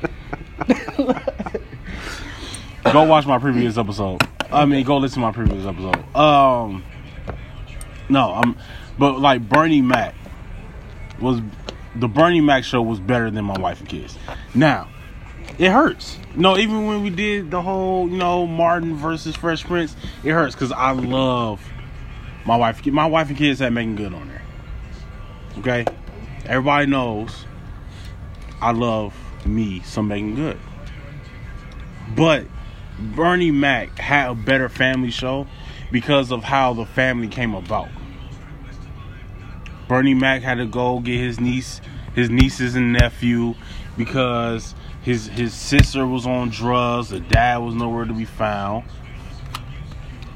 go 2.85 3.03
watch 3.05 3.27
my 3.27 3.39
previous 3.39 3.77
episode. 3.77 4.23
I 4.51 4.65
mean, 4.65 4.85
go 4.85 4.97
listen 4.97 5.17
to 5.17 5.21
my 5.21 5.33
previous 5.33 5.67
episode. 5.67 6.17
Um, 6.17 6.83
no, 8.09 8.33
I'm, 8.33 8.57
but 8.99 9.21
like 9.21 9.49
Bernie 9.49 9.83
Mac 9.83 10.15
was 11.21 11.41
the 11.95 12.09
Bernie 12.09 12.41
Mac 12.41 12.65
show 12.65 12.83
was 12.83 13.01
better 13.01 13.31
than 13.31 13.45
my 13.45 13.59
wife 13.59 13.81
and 13.81 13.89
kids. 13.89 14.17
Now, 14.55 14.89
it 15.59 15.71
hurts. 15.71 16.19
No, 16.37 16.57
even 16.57 16.87
when 16.87 17.03
we 17.03 17.11
did 17.11 17.51
the 17.51 17.63
whole, 17.63 18.09
you 18.09 18.17
know, 18.17 18.47
Martin 18.47 18.97
versus 18.97 19.35
Fresh 19.35 19.65
Prince, 19.65 19.97
it 20.23 20.31
hurts 20.31 20.55
because 20.55 20.73
I 20.73 20.93
love 20.93 21.61
my 22.45 22.57
wife. 22.57 22.85
My 22.87 23.07
wife 23.07 23.29
and 23.29 23.37
kids 23.37 23.61
had 23.61 23.73
Meagan 23.73 23.97
Good 23.97 24.15
on 24.15 24.29
there. 24.29 24.43
Okay, 25.59 25.85
everybody 26.45 26.87
knows 26.87 27.45
I 28.61 28.73
love 28.73 29.15
me 29.45 29.81
some 29.81 30.09
Meagan 30.09 30.37
Good, 30.37 30.59
but 32.15 32.45
Bernie 32.99 33.51
Mac 33.51 33.99
had 33.99 34.31
a 34.31 34.35
better 34.35 34.69
family 34.69 35.11
show 35.11 35.47
because 35.91 36.31
of 36.31 36.45
how 36.45 36.75
the 36.75 36.85
family 36.87 37.29
came 37.29 37.55
about. 37.55 37.89
Bernie 39.89 40.15
Mac 40.15 40.43
had 40.43 40.57
to 40.57 40.67
go 40.67 41.01
get 41.01 41.19
his 41.19 41.41
niece, 41.41 41.81
his 42.15 42.29
nieces 42.31 42.75
and 42.75 42.93
nephew, 42.93 43.55
because 43.97 44.75
his 45.03 45.27
his 45.29 45.55
sister 45.55 46.07
was 46.07 46.27
on 46.27 46.51
drugs. 46.51 47.09
The 47.09 47.21
dad 47.21 47.59
was 47.59 47.75
nowhere 47.75 48.05
to 48.05 48.13
be 48.13 48.27
found. 48.27 48.85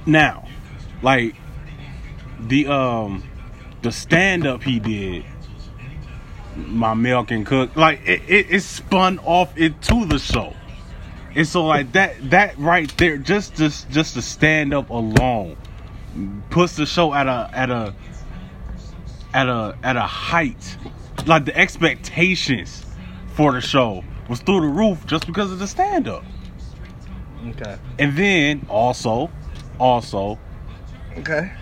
Now, 0.07 0.49
like 1.03 1.37
the 2.41 2.67
um 2.67 3.23
the 3.83 3.93
stand 3.93 4.47
up 4.47 4.63
he 4.63 4.81
did, 4.81 5.25
my 6.57 6.95
milk 6.95 7.31
and 7.31 7.45
cook, 7.45 7.77
like 7.77 8.01
it, 8.07 8.23
it, 8.29 8.47
it 8.51 8.61
spun 8.63 9.19
off 9.21 9.57
into 9.57 10.07
the 10.07 10.19
show. 10.19 10.55
And 11.35 11.47
so 11.47 11.67
like 11.67 11.93
that 11.93 12.31
that 12.31 12.59
right 12.59 12.95
there, 12.97 13.19
just 13.19 13.55
just 13.55 13.91
just 13.91 14.15
to 14.15 14.23
stand 14.23 14.73
up 14.73 14.91
alone 14.91 15.57
puts 16.51 16.77
the 16.77 16.87
show 16.87 17.15
at 17.15 17.27
a 17.27 17.51
at 17.53 17.71
a 17.71 17.95
at 19.35 19.49
a 19.49 19.77
at 19.83 19.97
a 19.97 20.03
height. 20.03 20.77
Like 21.27 21.45
the 21.45 21.57
expectations 21.57 22.85
for 23.35 23.53
the 23.53 23.61
show 23.61 24.05
was 24.29 24.41
through 24.41 24.61
the 24.62 24.67
roof 24.67 25.07
just 25.07 25.27
because 25.27 25.53
of 25.53 25.59
the 25.59 25.67
stand 25.67 26.09
up. 26.09 26.25
Okay. 27.49 27.77
And 27.99 28.17
then 28.17 28.67
also, 28.69 29.31
also 29.79 30.39
Okay. 31.19 31.53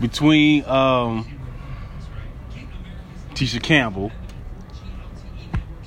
between 0.00 0.64
um 0.66 1.26
Tisha 3.34 3.62
Campbell 3.62 4.10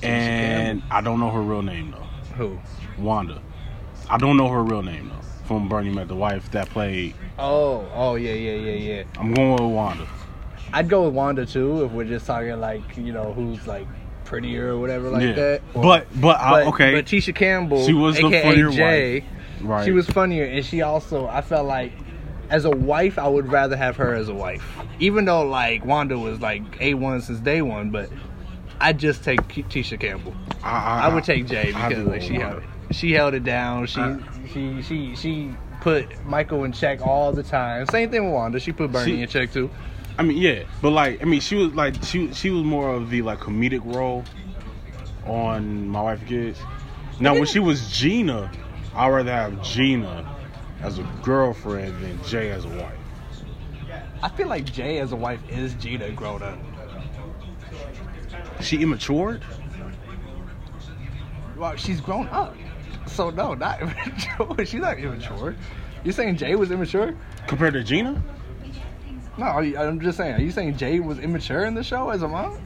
and 0.02 0.82
I 0.90 1.00
don't 1.00 1.20
know 1.20 1.30
her 1.30 1.42
real 1.42 1.62
name 1.62 1.92
though. 1.92 2.34
Who? 2.36 2.58
Wanda. 2.98 3.40
I 4.10 4.18
don't 4.18 4.36
know 4.36 4.48
her 4.48 4.62
real 4.62 4.82
name 4.82 5.10
though. 5.10 5.46
From 5.46 5.68
Bernie 5.68 5.90
Mac, 5.90 6.08
the 6.08 6.16
wife 6.16 6.50
that 6.52 6.70
played. 6.70 7.14
Oh, 7.38 7.88
oh 7.94 8.14
yeah, 8.14 8.32
yeah, 8.32 8.52
yeah, 8.54 8.94
yeah. 8.94 9.04
I'm 9.18 9.34
going 9.34 9.52
with 9.52 9.74
Wanda. 9.74 10.06
I'd 10.72 10.88
go 10.88 11.04
with 11.04 11.14
Wanda 11.14 11.44
too 11.46 11.84
if 11.84 11.92
we're 11.92 12.04
just 12.04 12.26
talking 12.26 12.58
like 12.60 12.96
you 12.96 13.12
know 13.12 13.32
who's 13.32 13.66
like 13.66 13.86
prettier 14.24 14.74
or 14.74 14.78
whatever 14.78 15.10
like 15.10 15.22
yeah. 15.22 15.32
that. 15.32 15.62
Or- 15.74 15.82
but 15.82 16.20
but, 16.20 16.40
uh, 16.40 16.42
I, 16.42 16.62
okay. 16.66 16.92
But 16.94 17.04
Tisha 17.06 17.34
Campbell, 17.34 17.84
She 17.86 17.92
was 17.92 18.16
the 18.16 18.22
funnier 18.22 18.70
Jay, 18.70 19.20
wife. 19.20 19.28
right. 19.62 19.84
she 19.84 19.90
was 19.92 20.06
funnier, 20.06 20.44
and 20.44 20.64
she 20.64 20.82
also 20.82 21.26
I 21.26 21.42
felt 21.42 21.66
like 21.66 21.92
as 22.50 22.64
a 22.64 22.70
wife 22.70 23.18
I 23.18 23.28
would 23.28 23.50
rather 23.50 23.76
have 23.76 23.96
her 23.96 24.14
as 24.14 24.28
a 24.28 24.34
wife, 24.34 24.64
even 25.00 25.24
though 25.24 25.42
like 25.46 25.84
Wanda 25.84 26.18
was 26.18 26.40
like 26.40 26.62
a 26.80 26.94
one 26.94 27.20
since 27.20 27.40
day 27.40 27.62
one, 27.62 27.90
but 27.90 28.08
I'd 28.80 28.98
just 28.98 29.22
take 29.22 29.40
Tisha 29.48 30.00
Campbell. 30.00 30.34
I, 30.62 30.70
I 30.70 31.00
I 31.08 31.14
would 31.14 31.24
take 31.24 31.46
Jay 31.46 31.66
because 31.66 32.06
like 32.06 32.22
she 32.22 32.34
held 32.34 32.62
she 32.90 33.12
held 33.12 33.34
it 33.34 33.44
down. 33.44 33.86
She 33.86 34.00
I- 34.00 34.18
she 34.52 34.82
she 34.82 35.14
she 35.16 35.54
put 35.82 36.24
Michael 36.24 36.64
in 36.64 36.72
check 36.72 37.04
all 37.06 37.32
the 37.32 37.42
time. 37.42 37.86
Same 37.86 38.10
thing 38.10 38.24
with 38.24 38.32
Wanda. 38.34 38.60
She 38.60 38.72
put 38.72 38.92
Bernie 38.92 39.16
She- 39.16 39.22
in 39.22 39.28
check 39.28 39.52
too. 39.52 39.68
I 40.22 40.24
mean, 40.24 40.38
yeah, 40.38 40.62
but 40.80 40.90
like, 40.90 41.20
I 41.20 41.24
mean, 41.24 41.40
she 41.40 41.56
was 41.56 41.74
like, 41.74 42.00
she 42.04 42.32
she 42.32 42.50
was 42.50 42.62
more 42.62 42.94
of 42.94 43.10
the 43.10 43.22
like 43.22 43.40
comedic 43.40 43.84
role 43.92 44.22
on 45.26 45.88
My 45.88 46.00
Wife 46.00 46.20
and 46.20 46.28
Kids. 46.28 46.60
Now, 47.18 47.34
when 47.34 47.44
she 47.44 47.58
was 47.58 47.90
Gina, 47.90 48.48
I'd 48.94 49.08
rather 49.08 49.32
have 49.32 49.60
Gina 49.64 50.32
as 50.80 51.00
a 51.00 51.02
girlfriend 51.24 52.00
than 52.04 52.22
Jay 52.22 52.52
as 52.52 52.64
a 52.64 52.68
wife. 52.68 52.94
I 54.22 54.28
feel 54.28 54.46
like 54.46 54.64
Jay 54.64 55.00
as 55.00 55.10
a 55.10 55.16
wife 55.16 55.40
is 55.48 55.74
Gina 55.74 56.12
grown 56.12 56.40
up. 56.40 56.58
She 58.60 58.80
immatured. 58.80 59.42
Well, 61.56 61.74
she's 61.74 62.00
grown 62.00 62.28
up. 62.28 62.54
So 63.06 63.30
no, 63.30 63.54
not 63.54 63.82
immature. 64.38 64.66
She's 64.66 64.80
not 64.82 65.00
immature. 65.00 65.56
You're 66.04 66.12
saying 66.12 66.36
Jay 66.36 66.54
was 66.54 66.70
immature? 66.70 67.16
Compared 67.48 67.72
to 67.74 67.82
Gina? 67.82 68.22
No, 69.38 69.46
I'm 69.46 70.00
just 70.00 70.18
saying. 70.18 70.34
Are 70.34 70.40
you 70.40 70.50
saying 70.50 70.76
Jay 70.76 71.00
was 71.00 71.18
immature 71.18 71.64
in 71.64 71.74
the 71.74 71.82
show 71.82 72.10
as 72.10 72.22
a 72.22 72.28
mom? 72.28 72.58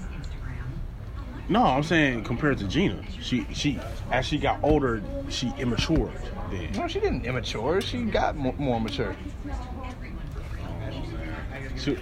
No, 1.48 1.62
I'm 1.62 1.84
saying 1.84 2.24
compared 2.24 2.58
to 2.58 2.64
Gina. 2.66 3.04
She 3.20 3.46
she 3.52 3.78
as 4.10 4.26
she 4.26 4.38
got 4.38 4.58
older, 4.64 5.00
she 5.28 5.52
immatured 5.58 6.10
then. 6.50 6.72
No, 6.72 6.88
she 6.88 6.98
didn't 6.98 7.24
immature. 7.24 7.80
She 7.80 8.02
got 8.02 8.36
mo- 8.36 8.54
more 8.58 8.80
mature. 8.80 9.14
She, 11.76 11.96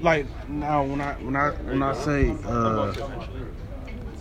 like 0.00 0.26
now 0.48 0.84
when 0.84 1.00
I 1.00 1.14
when 1.14 1.34
I 1.34 1.50
when 1.50 1.82
I 1.82 1.94
say 1.94 2.30
uh 2.44 2.92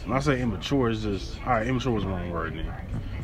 when 0.05 0.17
I 0.17 0.19
say 0.19 0.41
immature, 0.41 0.89
it's 0.89 1.01
just 1.03 1.39
all 1.45 1.53
right. 1.53 1.67
Immature 1.67 1.93
was 1.93 2.03
the 2.03 2.09
wrong 2.09 2.31
word 2.31 2.55
then, 2.55 2.71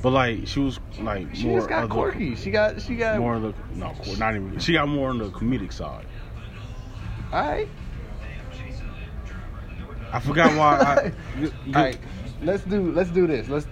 but 0.03 0.11
like 0.11 0.45
she 0.47 0.59
was 0.59 0.79
like 0.99 1.33
She 1.35 1.47
more 1.47 1.57
just 1.59 1.69
got 1.69 1.83
of 1.85 1.89
the- 1.89 1.95
quirky. 1.95 2.35
She 2.35 2.51
got 2.51 2.79
she 2.81 2.97
got 2.97 3.17
more 3.17 3.35
of 3.35 3.41
the 3.41 3.53
no, 3.73 3.95
not 4.19 4.35
even. 4.35 4.59
She 4.59 4.73
got 4.73 4.87
more 4.87 5.09
on 5.09 5.17
the 5.17 5.29
comedic 5.31 5.73
side. 5.73 6.05
All 7.31 7.41
right. 7.47 7.67
I 10.13 10.19
forgot 10.19 10.53
why. 10.57 10.77
I, 10.77 11.09
g- 11.39 11.45
g- 11.47 11.53
All 11.73 11.81
right, 11.83 11.97
let's 12.41 12.63
do 12.63 12.91
let's 12.91 13.09
do 13.11 13.27
this. 13.27 13.47
Let's 13.47 13.65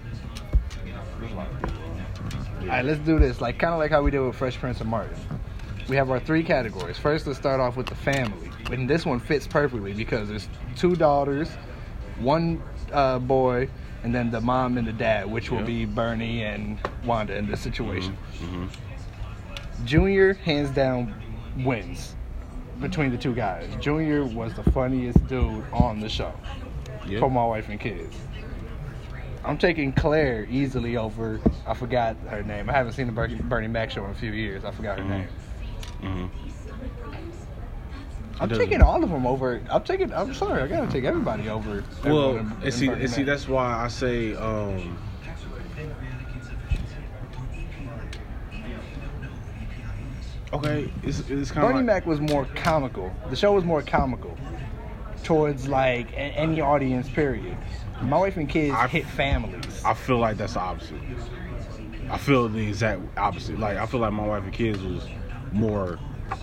all 2.62 2.66
right, 2.66 2.84
let's 2.84 3.00
do 3.00 3.18
this. 3.18 3.40
Like 3.40 3.58
kind 3.58 3.72
of 3.74 3.78
like 3.78 3.90
how 3.90 4.02
we 4.02 4.10
did 4.10 4.20
with 4.20 4.36
Fresh 4.36 4.56
Prince 4.58 4.80
of 4.80 4.86
Martin. 4.86 5.14
We 5.88 5.96
have 5.96 6.10
our 6.10 6.20
three 6.20 6.42
categories. 6.42 6.96
First, 6.96 7.26
let's 7.26 7.38
start 7.38 7.60
off 7.60 7.76
with 7.76 7.86
the 7.86 7.94
family, 7.94 8.50
and 8.70 8.88
this 8.88 9.04
one 9.04 9.18
fits 9.20 9.46
perfectly 9.46 9.92
because 9.92 10.28
there's 10.28 10.48
two 10.76 10.94
daughters, 10.96 11.48
one 12.20 12.62
uh, 12.92 13.18
boy, 13.18 13.68
and 14.04 14.14
then 14.14 14.30
the 14.30 14.40
mom 14.40 14.78
and 14.78 14.86
the 14.86 14.92
dad, 14.92 15.30
which 15.30 15.50
will 15.50 15.58
Yeah. 15.60 15.64
be 15.64 15.84
Bernie 15.84 16.42
and 16.44 16.78
Wanda 17.04 17.36
in 17.36 17.46
this 17.50 17.60
situation. 17.60 18.16
Mhm. 18.38 18.68
Junior, 19.84 20.34
hands 20.34 20.70
down, 20.70 21.14
wins 21.64 22.14
between 22.80 23.10
the 23.10 23.18
two 23.18 23.34
guys. 23.34 23.68
Junior 23.80 24.24
was 24.24 24.54
the 24.54 24.62
funniest 24.72 25.24
dude 25.26 25.62
on 25.72 26.00
the 26.00 26.08
show 26.08 26.32
Yeah. 27.06 27.20
for 27.20 27.30
my 27.30 27.44
wife 27.44 27.68
and 27.68 27.78
kids. 27.78 28.16
I'm 29.44 29.56
taking 29.58 29.92
Claire 29.92 30.46
easily 30.50 30.96
over. 30.96 31.40
I 31.66 31.74
forgot 31.74 32.16
her 32.28 32.42
name. 32.42 32.68
I 32.68 32.74
haven't 32.74 32.92
seen 32.92 33.06
the 33.06 33.12
Bernie, 33.12 33.36
Bernie 33.36 33.68
Mac 33.68 33.90
show 33.90 34.04
in 34.04 34.10
a 34.10 34.14
few 34.14 34.32
years. 34.32 34.64
I 34.64 34.70
forgot 34.70 34.98
her 34.98 35.04
Mhm. 35.04 35.08
name. 35.08 35.28
Mhm. 36.02 36.28
I'm 38.38 38.48
taking 38.48 38.80
all 38.80 39.02
of 39.04 39.10
them 39.10 39.26
over. 39.26 39.60
I'm 39.70 39.82
taking. 39.82 40.12
I'm 40.14 40.32
sorry. 40.32 40.62
I 40.62 40.66
gotta 40.66 40.90
take 40.90 41.04
everybody 41.04 41.48
over. 41.50 41.84
Well, 42.04 42.36
and 42.62 42.72
see, 42.72 42.88
and 42.88 43.10
see, 43.10 43.22
that's 43.22 43.46
why 43.46 43.82
I 43.84 43.88
say. 43.88 44.34
um 44.34 44.96
Okay, 50.52 50.90
it's, 51.02 51.20
it's 51.30 51.50
kind 51.50 51.64
of 51.64 51.70
Bernie 51.72 51.74
like, 51.76 51.84
Mac 51.84 52.06
was 52.06 52.20
more 52.20 52.44
comical. 52.56 53.12
The 53.30 53.36
show 53.36 53.52
was 53.52 53.64
more 53.64 53.82
comical 53.82 54.36
towards 55.22 55.68
like 55.68 56.10
a- 56.12 56.16
any 56.16 56.60
audience. 56.60 57.08
Period. 57.08 57.56
My 58.02 58.18
wife 58.18 58.36
and 58.36 58.48
kids 58.48 58.74
I- 58.74 58.88
hit 58.88 59.06
families. 59.06 59.82
I 59.84 59.94
feel 59.94 60.18
like 60.18 60.36
that's 60.36 60.54
the 60.54 60.60
opposite. 60.60 61.00
I 62.10 62.18
feel 62.18 62.48
the 62.48 62.66
exact 62.66 63.02
opposite. 63.16 63.60
Like 63.60 63.76
I 63.76 63.86
feel 63.86 64.00
like 64.00 64.12
my 64.12 64.26
wife 64.26 64.42
and 64.42 64.52
kids 64.52 64.82
was 64.82 65.06
more 65.52 65.98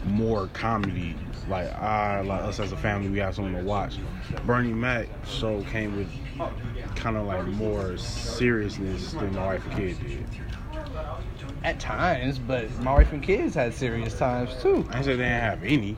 more 0.06 0.48
comedy. 0.54 1.16
Like 1.50 1.74
I 1.74 2.22
like 2.22 2.42
us 2.44 2.60
as 2.60 2.72
a 2.72 2.78
family, 2.78 3.10
we 3.10 3.20
have 3.20 3.36
something 3.36 3.56
to 3.56 3.64
watch. 3.64 3.98
Bernie 4.46 4.74
Mac 4.74 5.08
show 5.26 5.62
came 5.64 5.98
with 5.98 6.10
kind 6.96 7.18
of 7.18 7.26
like 7.26 7.46
more 7.48 7.98
seriousness 7.98 9.12
than 9.14 9.34
my 9.36 9.46
wife 9.46 9.66
and 9.68 9.76
kids 9.76 10.00
did. 10.00 10.26
At 11.64 11.80
times, 11.80 12.40
but 12.40 12.72
my 12.82 12.94
wife 12.94 13.12
and 13.12 13.22
kids 13.22 13.56
had 13.56 13.74
serious 13.74 14.18
times 14.18 14.56
too. 14.62 14.86
I 14.90 15.02
didn't 15.02 15.06
they 15.06 15.24
didn't 15.24 15.42
have 15.42 15.64
any. 15.64 15.98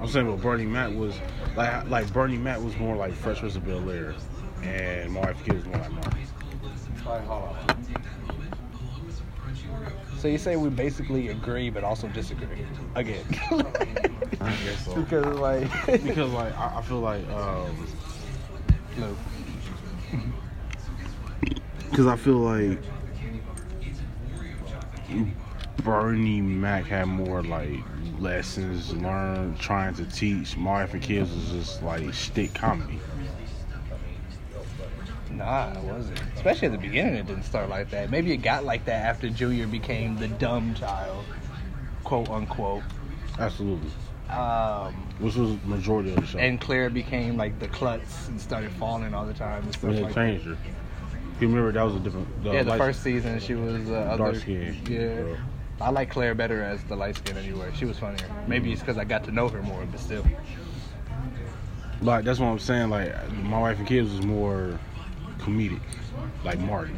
I'm 0.00 0.08
saying 0.08 0.26
but 0.26 0.42
Bernie 0.42 0.66
Mac 0.66 0.92
was 0.94 1.14
like. 1.56 1.88
Like 1.88 2.12
Bernie 2.12 2.36
Mac 2.36 2.60
was 2.60 2.76
more 2.76 2.96
like 2.96 3.14
Fresh 3.14 3.40
Prince 3.40 3.56
of 3.56 3.64
Bel 3.64 3.88
Air, 3.90 4.14
and 4.62 5.12
my 5.12 5.20
wife 5.20 5.36
and 5.36 5.46
kids 5.46 5.66
more 5.66 5.76
like 5.76 5.92
Martin. 5.92 6.26
So 10.18 10.28
you 10.28 10.38
say 10.38 10.56
we 10.56 10.70
basically 10.70 11.28
agree, 11.28 11.68
but 11.68 11.84
also 11.84 12.08
disagree 12.08 12.64
again. 12.94 13.26
I 14.40 14.56
guess 14.64 14.84
so. 14.84 14.94
because 14.96 15.26
like, 15.38 15.70
Because 16.02 16.32
like 16.32 16.56
I, 16.58 16.78
I 16.78 16.82
feel 16.82 17.00
like 17.00 17.28
um, 17.28 17.86
Look, 18.96 19.18
because 21.90 22.06
I 22.06 22.16
feel 22.16 22.38
like 22.38 22.78
Bernie 25.82 26.40
Mac 26.40 26.84
had 26.86 27.06
more 27.06 27.42
like 27.42 27.80
lessons 28.18 28.94
learned, 28.94 29.58
trying 29.58 29.94
to 29.94 30.04
teach. 30.06 30.56
Mario 30.56 30.86
for 30.86 30.98
Kids 30.98 31.30
was 31.34 31.50
just 31.50 31.82
like 31.82 32.12
stick 32.14 32.54
comedy. 32.54 32.98
Nah, 35.30 35.72
it 35.72 35.82
wasn't. 35.82 36.20
Especially 36.34 36.66
at 36.66 36.72
the 36.72 36.78
beginning, 36.78 37.14
it 37.14 37.26
didn't 37.26 37.42
start 37.42 37.68
like 37.68 37.90
that. 37.90 38.10
Maybe 38.10 38.32
it 38.32 38.38
got 38.38 38.64
like 38.64 38.84
that 38.84 39.04
after 39.04 39.28
Junior 39.28 39.66
became 39.66 40.16
the 40.16 40.28
dumb 40.28 40.74
child, 40.74 41.24
quote 42.04 42.28
unquote. 42.30 42.82
Absolutely. 43.38 43.90
Um, 44.30 44.94
Which 45.18 45.34
was 45.34 45.58
the 45.58 45.66
majority 45.66 46.10
of 46.10 46.16
the 46.16 46.26
show. 46.26 46.38
and 46.38 46.60
Claire 46.60 46.88
became 46.88 47.36
like 47.36 47.58
the 47.58 47.68
klutz 47.68 48.28
and 48.28 48.40
started 48.40 48.70
falling 48.72 49.12
all 49.12 49.26
the 49.26 49.34
time 49.34 49.64
and 49.64 49.72
stuff 49.74 49.90
like 49.90 50.06
that. 50.06 50.14
changed 50.14 50.46
her. 50.46 50.56
You 51.40 51.48
remember 51.48 51.72
that 51.72 51.82
was 51.82 51.96
a 51.96 51.98
different. 51.98 52.44
The 52.44 52.52
Yeah, 52.52 52.62
the 52.62 52.70
light- 52.70 52.78
first 52.78 53.02
season 53.02 53.40
she 53.40 53.54
was 53.54 53.90
uh, 53.90 53.94
other, 53.94 54.24
dark 54.24 54.36
skin. 54.36 54.76
Yeah, 54.88 55.36
I 55.84 55.90
like 55.90 56.10
Claire 56.10 56.34
better 56.34 56.62
as 56.62 56.82
the 56.84 56.94
light 56.96 57.16
skin 57.16 57.36
anyway. 57.36 57.72
She 57.74 57.84
was 57.84 57.98
funnier. 57.98 58.28
Maybe 58.46 58.72
it's 58.72 58.80
because 58.80 58.98
I 58.98 59.04
got 59.04 59.24
to 59.24 59.32
know 59.32 59.48
her 59.48 59.62
more, 59.62 59.84
but 59.90 59.98
still. 60.00 60.24
Like 62.00 62.24
that's 62.24 62.38
what 62.38 62.46
I'm 62.46 62.58
saying. 62.58 62.90
Like 62.90 63.32
my 63.32 63.58
wife 63.60 63.78
and 63.78 63.86
kids 63.86 64.10
was 64.10 64.24
more 64.24 64.78
comedic, 65.38 65.80
like 66.44 66.58
Marty 66.60 66.94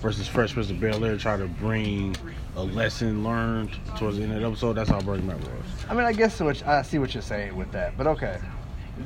versus 0.00 0.28
Fresh 0.28 0.52
Prince 0.54 0.70
of 0.70 0.80
Bel 0.80 1.04
Air. 1.04 1.16
Try 1.16 1.36
to 1.36 1.46
bring 1.46 2.16
a 2.56 2.62
lesson 2.62 3.24
learned 3.24 3.70
towards 3.96 4.16
the 4.16 4.24
end 4.24 4.32
of 4.32 4.40
the 4.40 4.46
episode. 4.46 4.74
That's 4.74 4.90
how 4.90 5.00
Bernie 5.00 5.22
Mac 5.22 5.38
was. 5.38 5.50
I 5.88 5.94
mean, 5.94 6.04
I 6.04 6.12
guess 6.12 6.40
what 6.40 6.66
I 6.66 6.82
see 6.82 6.98
what 6.98 7.14
you're 7.14 7.22
saying 7.22 7.56
with 7.56 7.70
that, 7.72 7.96
but 7.96 8.06
okay. 8.08 8.38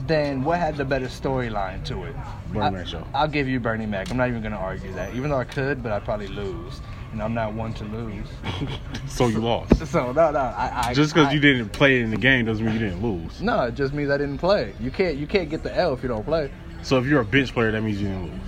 Then 0.06 0.42
what 0.42 0.58
had 0.58 0.76
the 0.76 0.84
better 0.84 1.06
storyline 1.06 1.84
to 1.84 2.04
it? 2.04 2.16
Bernie 2.52 2.64
I, 2.64 2.70
Mac 2.70 2.86
show. 2.86 3.06
I'll 3.14 3.28
give 3.28 3.48
you 3.48 3.60
Bernie 3.60 3.86
Mac. 3.86 4.10
I'm 4.10 4.16
not 4.16 4.28
even 4.28 4.42
gonna 4.42 4.56
argue 4.56 4.92
that, 4.94 5.14
even 5.14 5.30
though 5.30 5.38
I 5.38 5.44
could, 5.44 5.82
but 5.82 5.92
I'd 5.92 6.04
probably 6.04 6.28
lose, 6.28 6.80
and 7.12 7.22
I'm 7.22 7.34
not 7.34 7.54
one 7.54 7.74
to 7.74 7.84
lose. 7.84 8.26
so 9.06 9.28
you 9.28 9.38
lost. 9.38 9.86
So 9.86 10.12
no, 10.12 10.30
no, 10.30 10.38
I, 10.38 10.88
I 10.88 10.94
Just 10.94 11.14
because 11.14 11.32
you 11.32 11.40
didn't 11.40 11.70
play 11.70 12.00
in 12.00 12.10
the 12.10 12.16
game 12.16 12.44
doesn't 12.44 12.64
mean 12.64 12.74
you 12.74 12.80
didn't 12.80 13.02
lose. 13.02 13.40
No, 13.40 13.62
it 13.64 13.74
just 13.74 13.92
means 13.92 14.10
I 14.10 14.18
didn't 14.18 14.38
play. 14.38 14.74
You 14.80 14.90
can't, 14.90 15.16
you 15.16 15.26
can't 15.26 15.50
get 15.50 15.62
the 15.62 15.74
L 15.76 15.92
if 15.94 16.02
you 16.02 16.08
don't 16.08 16.24
play. 16.24 16.50
So 16.82 16.98
if 16.98 17.06
you're 17.06 17.20
a 17.20 17.24
bench 17.24 17.52
player, 17.52 17.70
that 17.70 17.82
means 17.82 18.00
you 18.00 18.08
didn't 18.08 18.24
lose. 18.24 18.40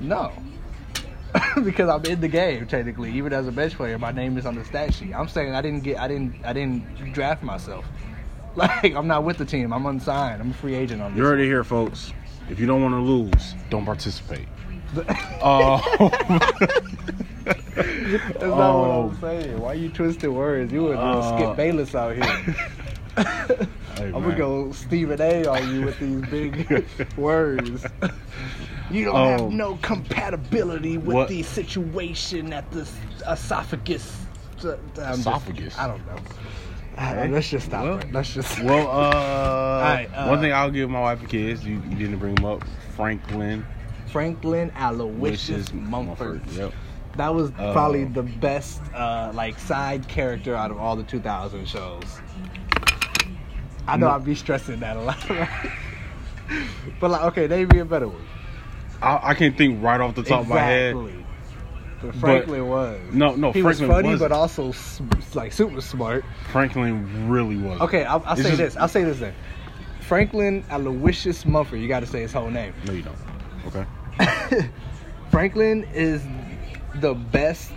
No. 0.00 0.32
because 1.64 1.88
I'm 1.88 2.04
in 2.06 2.20
the 2.20 2.28
game 2.28 2.66
technically. 2.66 3.12
Even 3.12 3.32
as 3.32 3.46
a 3.46 3.52
bench 3.52 3.74
player, 3.74 3.98
my 3.98 4.12
name 4.12 4.38
is 4.38 4.46
on 4.46 4.54
the 4.54 4.64
stat 4.64 4.94
sheet. 4.94 5.14
I'm 5.14 5.28
saying 5.28 5.54
I 5.54 5.60
didn't 5.60 5.84
get 5.84 5.98
I 5.98 6.08
didn't 6.08 6.44
I 6.44 6.52
didn't 6.52 7.12
draft 7.12 7.42
myself. 7.42 7.84
Like 8.56 8.94
I'm 8.94 9.06
not 9.06 9.24
with 9.24 9.38
the 9.38 9.44
team. 9.44 9.72
I'm 9.72 9.86
unsigned. 9.86 10.40
I'm 10.40 10.50
a 10.50 10.54
free 10.54 10.74
agent 10.74 11.00
on 11.02 11.12
You 11.14 11.22
this. 11.22 11.28
heard 11.28 11.40
it 11.40 11.44
here, 11.46 11.62
folks. 11.64 12.12
If 12.50 12.58
you 12.58 12.66
don't 12.66 12.82
want 12.82 12.94
to 12.94 13.00
lose, 13.00 13.54
don't 13.70 13.84
participate. 13.84 14.48
Oh. 15.42 15.80
That's 17.44 18.40
not 18.40 18.40
what 18.40 18.60
Oh. 18.60 19.10
I'm 19.14 19.20
saying. 19.20 19.60
Why 19.60 19.74
you 19.74 19.88
twisting 19.90 20.34
words? 20.34 20.72
You 20.72 20.84
were 20.84 20.96
Uh, 20.96 21.36
Skip 21.36 21.56
Bayless 21.56 21.94
out 21.94 22.14
here. 22.16 22.24
Hey, 23.16 24.04
I'm 24.06 24.12
gonna 24.12 24.34
go 24.36 24.72
Stephen 24.72 25.20
A 25.20 25.44
on 25.46 25.74
you 25.74 25.82
with 25.82 25.98
these 25.98 26.22
big 26.30 26.88
words. 27.16 27.84
You 28.90 29.04
don't 29.04 29.16
Oh. 29.16 29.26
have 29.26 29.50
no 29.52 29.76
compatibility 29.82 30.96
with 30.98 31.14
What? 31.16 31.28
the 31.28 31.42
situation 31.42 32.52
at 32.52 32.70
the 32.70 32.88
esophagus. 33.30 34.24
I'm 34.64 34.78
just- 34.94 35.18
Esophagus? 35.20 35.78
I 35.78 35.86
don't 35.86 36.04
know. 36.06 36.16
I- 36.98 37.26
Let's 37.28 37.48
just 37.48 37.66
stop 37.66 37.84
Well- 37.84 37.98
it. 37.98 38.12
Let's 38.12 38.34
just. 38.34 38.60
well, 38.62 38.88
uh, 38.90 39.80
right, 39.82 40.08
uh, 40.14 40.26
one 40.28 40.40
thing 40.40 40.52
I'll 40.52 40.70
give 40.70 40.90
my 40.90 41.00
wife 41.00 41.20
and 41.20 41.28
kids, 41.28 41.64
you, 41.64 41.74
you 41.88 41.96
didn't 41.96 42.18
bring 42.18 42.34
them 42.34 42.44
up, 42.44 42.64
Franklin 42.96 43.64
Franklin 44.10 44.72
Aloysius 44.76 45.72
Mumford. 45.72 46.40
Yep. 46.52 46.72
That 47.16 47.34
was 47.34 47.50
Oh. 47.58 47.72
probably 47.72 48.04
the 48.04 48.22
best 48.22 48.80
uh, 48.94 49.30
like 49.34 49.58
side 49.58 50.08
character 50.08 50.54
out 50.54 50.70
of 50.70 50.78
all 50.78 50.96
the 50.96 51.02
2000 51.04 51.66
shows. 51.68 52.02
I 53.86 53.96
know 53.96 54.08
No. 54.08 54.14
I'd 54.14 54.24
be 54.24 54.34
stressing 54.34 54.80
that 54.80 54.96
a 54.96 55.00
lot, 55.00 55.28
right? 55.30 55.48
but 57.00 57.10
like, 57.10 57.22
okay, 57.22 57.46
name 57.48 57.68
me 57.68 57.80
a 57.80 57.84
better 57.84 58.08
one. 58.08 58.24
I, 59.02 59.20
I 59.30 59.34
can't 59.34 59.56
think 59.56 59.82
right 59.82 60.00
off 60.00 60.14
the 60.14 60.22
top 60.22 60.42
of 60.42 60.48
my 60.48 60.58
head. 60.60 60.94
Exactly. 61.98 62.10
But 62.10 62.20
Franklin 62.20 62.68
was. 62.68 63.00
No, 63.12 63.34
no, 63.34 63.52
he 63.52 63.60
Franklin 63.62 63.88
was 63.88 63.96
funny, 63.96 64.08
wasn't. 64.10 64.30
but 64.30 64.32
also 64.36 64.72
like 65.34 65.52
super 65.52 65.80
smart. 65.80 66.24
Franklin 66.52 67.28
really 67.28 67.56
was. 67.56 67.80
Okay, 67.80 68.04
I'll, 68.04 68.22
I'll 68.24 68.36
say 68.36 68.42
just- 68.44 68.56
this. 68.56 68.76
I'll 68.76 68.88
say 68.88 69.04
this 69.04 69.18
then. 69.18 69.34
Franklin 70.00 70.64
Aloysius 70.70 71.44
Mumford. 71.44 71.80
You 71.80 71.88
got 71.88 72.00
to 72.00 72.06
say 72.06 72.22
his 72.22 72.32
whole 72.32 72.50
name. 72.50 72.72
No, 72.86 72.92
you 72.92 73.02
don't. 73.02 73.18
Okay. 73.66 74.70
Franklin 75.30 75.84
is 75.92 76.22
the 76.94 77.14
best 77.14 77.72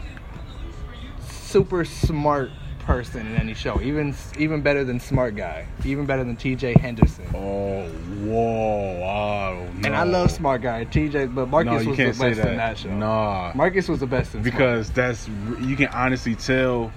super 1.29 1.83
smart 1.83 2.51
person 2.81 3.25
in 3.25 3.35
any 3.35 3.53
show. 3.53 3.81
Even 3.81 4.15
even 4.37 4.61
better 4.61 4.83
than 4.83 4.99
smart 4.99 5.35
guy. 5.35 5.65
Even 5.85 6.05
better 6.05 6.23
than 6.23 6.35
TJ 6.35 6.77
Henderson. 6.79 7.25
Oh, 7.33 7.87
whoa. 8.25 9.03
Oh, 9.03 9.69
no. 9.75 9.85
And 9.87 9.95
I 9.95 10.03
love 10.03 10.31
smart 10.31 10.61
guy. 10.61 10.85
TJ 10.85 11.33
but 11.33 11.47
Marcus 11.47 11.83
No, 11.83 11.89
was 11.89 11.97
the 11.97 12.05
best 12.05 12.19
that. 12.19 12.47
in 12.51 12.57
that 12.57 12.77
show. 12.77 12.89
Nah. 12.95 13.51
Marcus 13.55 13.87
was 13.87 13.99
the 13.99 14.07
best 14.07 14.35
in 14.35 14.41
Smart. 14.43 14.43
because 14.43 14.91
that's 14.91 15.27
you 15.61 15.75
can 15.75 15.87
honestly 15.87 16.35
tell. 16.35 16.91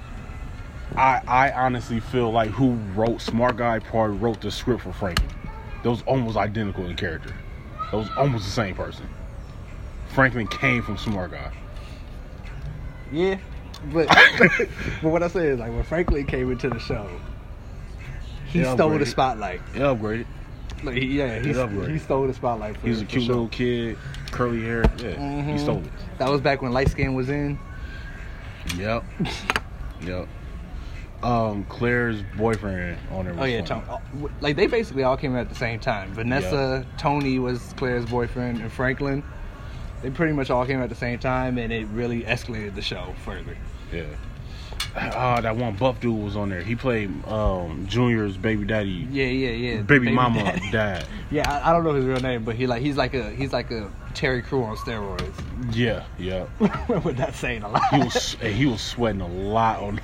I 0.96 1.20
I 1.26 1.52
honestly 1.52 2.00
feel 2.00 2.30
like 2.30 2.50
who 2.50 2.72
wrote 2.94 3.20
Smart 3.20 3.56
Guy 3.56 3.78
probably 3.78 4.16
wrote 4.16 4.40
the 4.40 4.50
script 4.50 4.82
for 4.82 4.92
Franklin. 4.92 5.30
Those 5.82 6.02
almost 6.02 6.36
identical 6.36 6.86
in 6.86 6.96
character. 6.96 7.34
Those 7.90 8.08
almost 8.16 8.44
the 8.44 8.50
same 8.50 8.74
person. 8.74 9.06
Franklin 10.08 10.46
came 10.46 10.82
from 10.82 10.96
Smart 10.96 11.32
Guy. 11.32 11.52
Yeah. 13.12 13.38
But 13.92 14.08
but 15.02 15.08
what 15.10 15.22
I 15.22 15.28
say 15.28 15.48
is 15.48 15.58
like 15.58 15.70
when 15.72 15.82
Franklin 15.82 16.26
came 16.26 16.50
into 16.50 16.68
the 16.70 16.78
show, 16.78 17.08
he 18.46 18.60
Yeah, 18.60 18.74
stole 18.74 18.98
the 18.98 19.06
spotlight. 19.06 19.60
He 19.72 19.80
upgraded. 19.80 20.26
Like, 20.82 20.96
he- 20.96 21.18
yeah, 21.18 21.38
he, 21.38 21.52
Brady. 21.52 21.92
he 21.92 21.98
stole 21.98 22.26
the 22.26 22.34
spotlight 22.34 22.76
for 22.76 22.82
He 22.82 22.90
was 22.90 23.00
a 23.00 23.04
for 23.04 23.10
cute 23.10 23.22
sure. 23.24 23.34
little 23.34 23.48
kid, 23.48 23.96
curly 24.30 24.62
hair. 24.62 24.84
Yeah, 24.98 25.10
he 25.42 25.52
Mhm. 25.52 25.58
stole 25.58 25.78
it. 25.78 25.90
That 26.18 26.28
was 26.30 26.40
back 26.40 26.60
when 26.62 26.72
light 26.72 26.90
skin 26.90 27.14
was 27.14 27.30
in. 27.30 27.58
Yep. 28.76 29.04
yep. 30.02 30.28
Um, 31.22 31.64
Claire's 31.70 32.20
boyfriend 32.36 32.98
on 33.10 33.24
there. 33.24 33.32
Was 33.34 33.42
Oh 33.42 33.44
yeah, 33.46 33.64
funny. 33.64 33.82
Tony. 33.86 34.00
oh, 34.24 34.30
Like 34.42 34.56
they 34.56 34.66
basically 34.66 35.04
all 35.04 35.16
came 35.16 35.34
out 35.34 35.40
at 35.40 35.48
the 35.48 35.54
same 35.54 35.80
time. 35.80 36.12
Vanessa, 36.12 36.84
Tony 36.98 37.38
was 37.38 37.72
Claire's 37.78 38.04
boyfriend, 38.04 38.60
and 38.60 38.70
Franklin. 38.70 39.22
They 40.04 40.10
pretty 40.10 40.34
much 40.34 40.50
all 40.50 40.66
came 40.66 40.82
at 40.82 40.90
the 40.90 40.94
same 40.94 41.18
time, 41.18 41.56
and 41.56 41.72
it 41.72 41.86
really 41.86 42.24
escalated 42.24 42.74
the 42.74 42.82
show 42.82 43.14
further. 43.24 43.56
Yeah. 43.90 44.02
Ah, 44.94 45.40
that 45.40 45.56
one 45.56 45.74
buff 45.76 45.98
dude 45.98 46.22
was 46.22 46.36
on 46.36 46.50
there. 46.50 46.60
He 46.60 46.76
played 46.76 47.10
um 47.26 47.86
Junior's 47.88 48.36
baby 48.36 48.66
daddy, 48.66 49.08
Yeah, 49.10 49.24
yeah, 49.24 49.50
yeah. 49.76 49.80
baby, 49.80 50.12
mama 50.12 50.42
daddy. 50.44 50.70
dad. 50.70 51.06
Yeah, 51.30 51.50
I, 51.50 51.70
I 51.70 51.72
don't 51.72 51.84
know 51.84 51.94
his 51.94 52.04
real 52.04 52.20
name, 52.20 52.44
but 52.44 52.54
he 52.54 52.66
like 52.66 52.82
he's 52.82 52.98
like 52.98 53.14
a 53.14 53.30
he's 53.30 53.50
like 53.52 53.70
a 53.70 53.90
Terry 54.12 54.42
Crew 54.42 54.62
on 54.62 54.76
steroids. 54.76 55.42
Yeah, 55.74 56.04
yeah. 56.18 56.44
With 57.00 57.16
that 57.16 57.34
saying 57.34 57.62
a 57.62 57.70
lot. 57.70 57.82
He 57.94 57.98
was 58.00 58.34
he 58.34 58.66
was 58.66 58.82
sweating 58.82 59.22
a 59.22 59.26
lot 59.26 59.80
on 59.80 60.00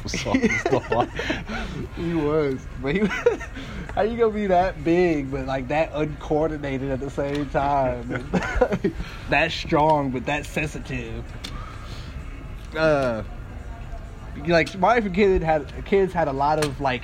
he 1.96 2.14
was, 2.14 2.60
but 2.82 2.94
he. 2.94 3.02
was, 3.02 3.10
How 3.94 4.02
you 4.02 4.16
gonna 4.16 4.32
be 4.32 4.46
that 4.46 4.84
big 4.84 5.32
but 5.32 5.46
like 5.46 5.68
that 5.68 5.90
uncoordinated 5.92 6.90
at 6.90 7.00
the 7.00 7.10
same 7.10 7.48
time? 7.50 8.30
That 9.30 9.50
strong 9.50 10.10
but 10.10 10.26
that 10.26 10.46
sensitive. 10.46 11.24
Uh, 12.76 13.24
like 14.46 14.78
my 14.78 15.00
kid 15.00 15.42
had 15.42 15.84
kids 15.84 16.12
had 16.12 16.28
a 16.28 16.32
lot 16.32 16.64
of 16.64 16.80
like 16.80 17.02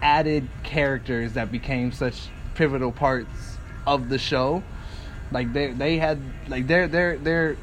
added 0.00 0.48
characters 0.62 1.32
that 1.32 1.50
became 1.50 1.90
such 1.90 2.28
pivotal 2.54 2.92
parts 2.92 3.58
of 3.86 4.08
the 4.08 4.18
show. 4.18 4.62
Like 5.32 5.52
they 5.52 5.72
they 5.72 5.98
had 5.98 6.20
like 6.46 6.68
their 6.68 6.86
their 6.86 7.18
their 7.18 7.56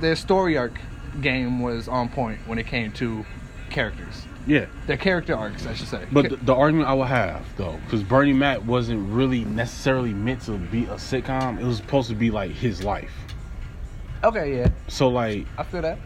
their 0.00 0.16
story 0.16 0.56
arc 0.58 0.78
game 1.20 1.60
was 1.60 1.88
on 1.88 2.08
point 2.08 2.40
when 2.46 2.58
it 2.58 2.66
came 2.66 2.92
to 2.92 3.24
characters. 3.70 4.24
yeah. 4.46 4.66
Their 4.86 4.96
character 4.96 5.34
arcs, 5.34 5.66
I 5.66 5.74
should 5.74 5.88
say. 5.88 6.04
But 6.12 6.28
the, 6.30 6.36
the 6.36 6.54
argument 6.54 6.88
I 6.88 6.94
would 6.94 7.08
have 7.08 7.44
though, 7.56 7.78
because 7.84 8.02
Bernie 8.02 8.32
Mac 8.32 8.64
wasn't 8.66 9.08
really 9.10 9.44
necessarily 9.44 10.12
meant 10.12 10.42
to 10.42 10.52
be 10.58 10.84
a 10.84 10.94
sitcom. 10.94 11.60
It 11.60 11.64
was 11.64 11.76
supposed 11.78 12.08
to 12.10 12.14
be 12.14 12.30
like 12.30 12.50
his 12.50 12.82
life. 12.82 13.12
okay, 14.24 14.58
yeah, 14.58 14.68
So 14.88 15.08
like, 15.08 15.46
I 15.56 15.62
feel 15.62 15.82
that. 15.82 15.98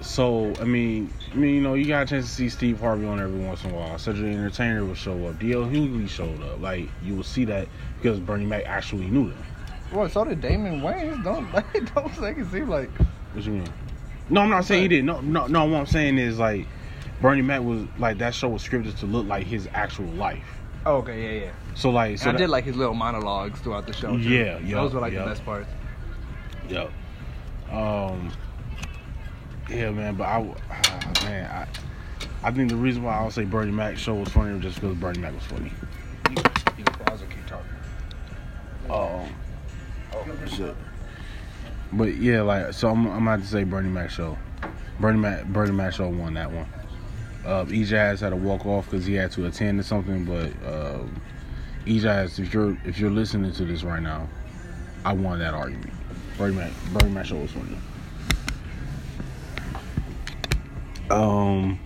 so 0.00 0.52
I 0.60 0.64
mean, 0.64 1.12
I 1.32 1.36
mean, 1.36 1.54
you 1.56 1.60
know, 1.60 1.74
you 1.74 1.86
got 1.86 2.02
a 2.04 2.06
chance 2.06 2.26
to 2.26 2.32
see 2.32 2.48
Steve 2.48 2.80
Harvey 2.80 3.06
on 3.06 3.20
every 3.20 3.38
once 3.40 3.64
in 3.64 3.70
a 3.70 3.74
while. 3.74 3.98
Cedric 3.98 4.24
the 4.24 4.30
Entertainer 4.30 4.84
would 4.84 4.96
show 4.96 5.26
up. 5.26 5.38
D.L. 5.38 5.64
Hughley 5.64 6.08
showed 6.08 6.42
up. 6.42 6.60
Like 6.60 6.88
you 7.02 7.14
will 7.16 7.24
see 7.24 7.44
that 7.46 7.68
because 8.00 8.18
Bernie 8.20 8.46
Mac 8.46 8.64
actually 8.66 9.06
knew 9.08 9.28
them. 9.28 9.44
Well, 9.92 10.08
so 10.08 10.24
did 10.24 10.40
Damon 10.40 10.80
Wayans. 10.80 11.24
Don't 11.24 11.50
don't 11.94 12.20
make 12.20 12.38
it 12.38 12.50
seem 12.50 12.68
like. 12.68 12.90
What 13.32 13.44
you 13.44 13.52
mean? 13.52 13.68
No, 14.30 14.42
I'm 14.42 14.50
not 14.50 14.64
saying 14.64 14.82
he 14.82 14.88
didn't. 14.88 15.06
No, 15.06 15.20
no, 15.20 15.46
no. 15.46 15.64
What 15.66 15.80
I'm 15.80 15.86
saying 15.86 16.18
is 16.18 16.38
like 16.38 16.66
Bernie 17.20 17.42
Mac 17.42 17.62
was 17.62 17.84
like 17.98 18.18
that 18.18 18.34
show 18.34 18.48
was 18.48 18.62
scripted 18.66 18.96
to 18.98 19.06
look 19.06 19.26
like 19.26 19.46
his 19.46 19.68
actual 19.72 20.06
life. 20.06 20.44
Oh, 20.86 20.96
okay, 20.96 21.38
yeah, 21.40 21.44
yeah. 21.46 21.52
So 21.74 21.90
like, 21.90 22.18
so 22.18 22.28
I 22.28 22.32
that- 22.32 22.38
did 22.38 22.50
like 22.50 22.64
his 22.64 22.76
little 22.76 22.94
monologues 22.94 23.60
throughout 23.60 23.86
the 23.86 23.92
show. 23.92 24.12
Too. 24.16 24.18
Yeah, 24.22 24.58
yeah, 24.60 24.76
Those 24.76 24.94
were 24.94 25.00
like 25.00 25.12
yeah. 25.12 25.20
the 25.24 25.30
best 25.30 25.44
parts. 25.44 25.68
Yep. 26.68 26.90
Um. 27.70 28.30
Yeah, 29.70 29.90
man. 29.90 30.14
But 30.14 30.24
I, 30.24 30.54
ah, 30.70 31.12
man, 31.24 31.50
I, 31.50 32.46
I 32.48 32.50
think 32.52 32.70
the 32.70 32.76
reason 32.76 33.02
why 33.02 33.18
I 33.18 33.24
would 33.24 33.32
say 33.32 33.44
Bernie 33.44 33.72
Mac 33.72 33.98
show 33.98 34.14
was 34.14 34.28
funny 34.30 34.54
was 34.54 34.62
just 34.62 34.80
because 34.80 34.96
Bernie 34.96 35.18
Mac 35.18 35.34
was 35.34 35.42
funny. 35.44 35.70
You, 36.30 36.36
you 36.78 36.84
can 36.84 36.94
pause 37.04 37.22
or 37.22 37.26
keep 37.26 37.46
talking. 37.46 37.66
Oh, 38.88 39.26
Oh, 40.14 40.24
shit. 40.46 40.74
But 41.92 42.16
yeah, 42.16 42.42
like 42.42 42.72
so, 42.72 42.90
I'm, 42.90 43.06
I'm 43.06 43.26
about 43.26 43.40
to 43.40 43.46
say 43.46 43.64
Bernie 43.64 43.88
Mac 43.88 44.10
show. 44.10 44.36
Bernie 45.00 45.18
Mac, 45.18 45.44
Bernie 45.46 45.72
Mac 45.72 45.94
show 45.94 46.08
won 46.08 46.34
that 46.34 46.50
one. 46.50 46.66
Uh, 47.46 47.64
Ejaz 47.66 48.20
had 48.20 48.30
to 48.30 48.36
walk 48.36 48.66
off 48.66 48.90
because 48.90 49.06
he 49.06 49.14
had 49.14 49.30
to 49.32 49.46
attend 49.46 49.78
to 49.78 49.84
something. 49.84 50.24
But 50.24 50.52
uh, 50.66 51.04
Ejaz, 51.86 52.38
if 52.38 52.52
you're 52.52 52.76
if 52.84 52.98
you're 52.98 53.10
listening 53.10 53.52
to 53.52 53.64
this 53.64 53.84
right 53.84 54.02
now, 54.02 54.28
I 55.04 55.12
won 55.12 55.38
that 55.38 55.54
argument. 55.54 55.92
Bernie 56.36 56.56
Mac, 56.56 56.72
Bernie 56.92 57.12
Mac 57.12 57.26
show 57.26 57.36
was 57.36 57.50
funny. 57.52 57.78
Um, 61.10 61.80